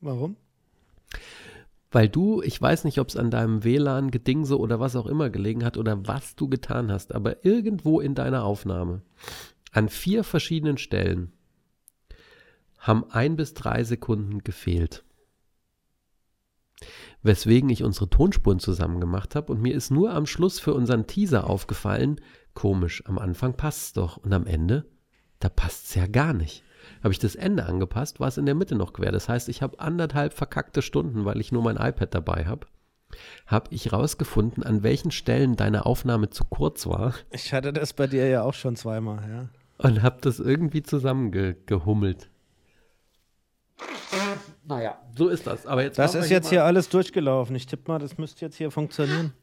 [0.00, 0.36] Warum?
[1.92, 5.64] Weil du, ich weiß nicht, ob es an deinem WLAN-Gedingse oder was auch immer gelegen
[5.64, 9.02] hat oder was du getan hast, aber irgendwo in deiner Aufnahme,
[9.72, 11.32] an vier verschiedenen Stellen,
[12.78, 15.04] haben ein bis drei Sekunden gefehlt.
[17.22, 21.06] Weswegen ich unsere Tonspuren zusammen gemacht habe und mir ist nur am Schluss für unseren
[21.06, 22.20] Teaser aufgefallen,
[22.54, 24.86] komisch, am Anfang passt es doch und am Ende,
[25.38, 26.64] da passt es ja gar nicht.
[27.02, 29.12] Habe ich das Ende angepasst, war es in der Mitte noch quer.
[29.12, 32.66] Das heißt, ich habe anderthalb verkackte Stunden, weil ich nur mein iPad dabei habe,
[33.46, 38.06] habe ich rausgefunden, an welchen Stellen deine Aufnahme zu kurz war Ich hatte das bei
[38.06, 39.48] dir ja auch schon zweimal, ja.
[39.78, 42.30] und habe das irgendwie zusammengehummelt.
[44.70, 45.66] Naja, so ist das.
[45.66, 47.54] Aber jetzt Das ist jetzt hier alles durchgelaufen.
[47.56, 49.34] Ich tippe mal, das müsste jetzt hier funktionieren.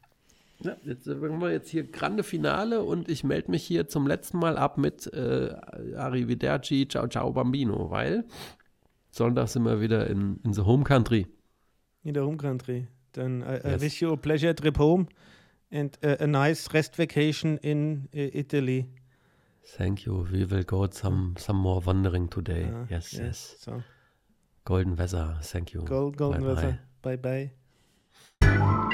[0.60, 4.38] Ja, jetzt machen wir jetzt hier grande Finale und ich melde mich hier zum letzten
[4.38, 5.54] Mal ab mit äh,
[5.96, 8.24] Arrivederci, ciao ciao Bambino, weil
[9.10, 11.26] Sonntag sind wir wieder in, in the home country.
[12.02, 12.88] In der Home Country.
[13.12, 13.80] Then I, I Yes.
[13.82, 15.06] wish you a pleasure trip home
[15.70, 18.88] and uh, a nice rest vacation in uh, Italy.
[19.76, 20.26] Thank you.
[20.32, 22.68] We will go some some more wandering today.
[22.72, 23.56] Ah, yes, yes.
[23.60, 23.82] So,
[24.68, 25.38] Golden Weather.
[25.40, 25.80] Thank you.
[25.80, 26.54] go, golden Bye, bye.
[26.54, 26.80] weather.
[27.00, 27.50] Bye
[28.42, 28.88] bye.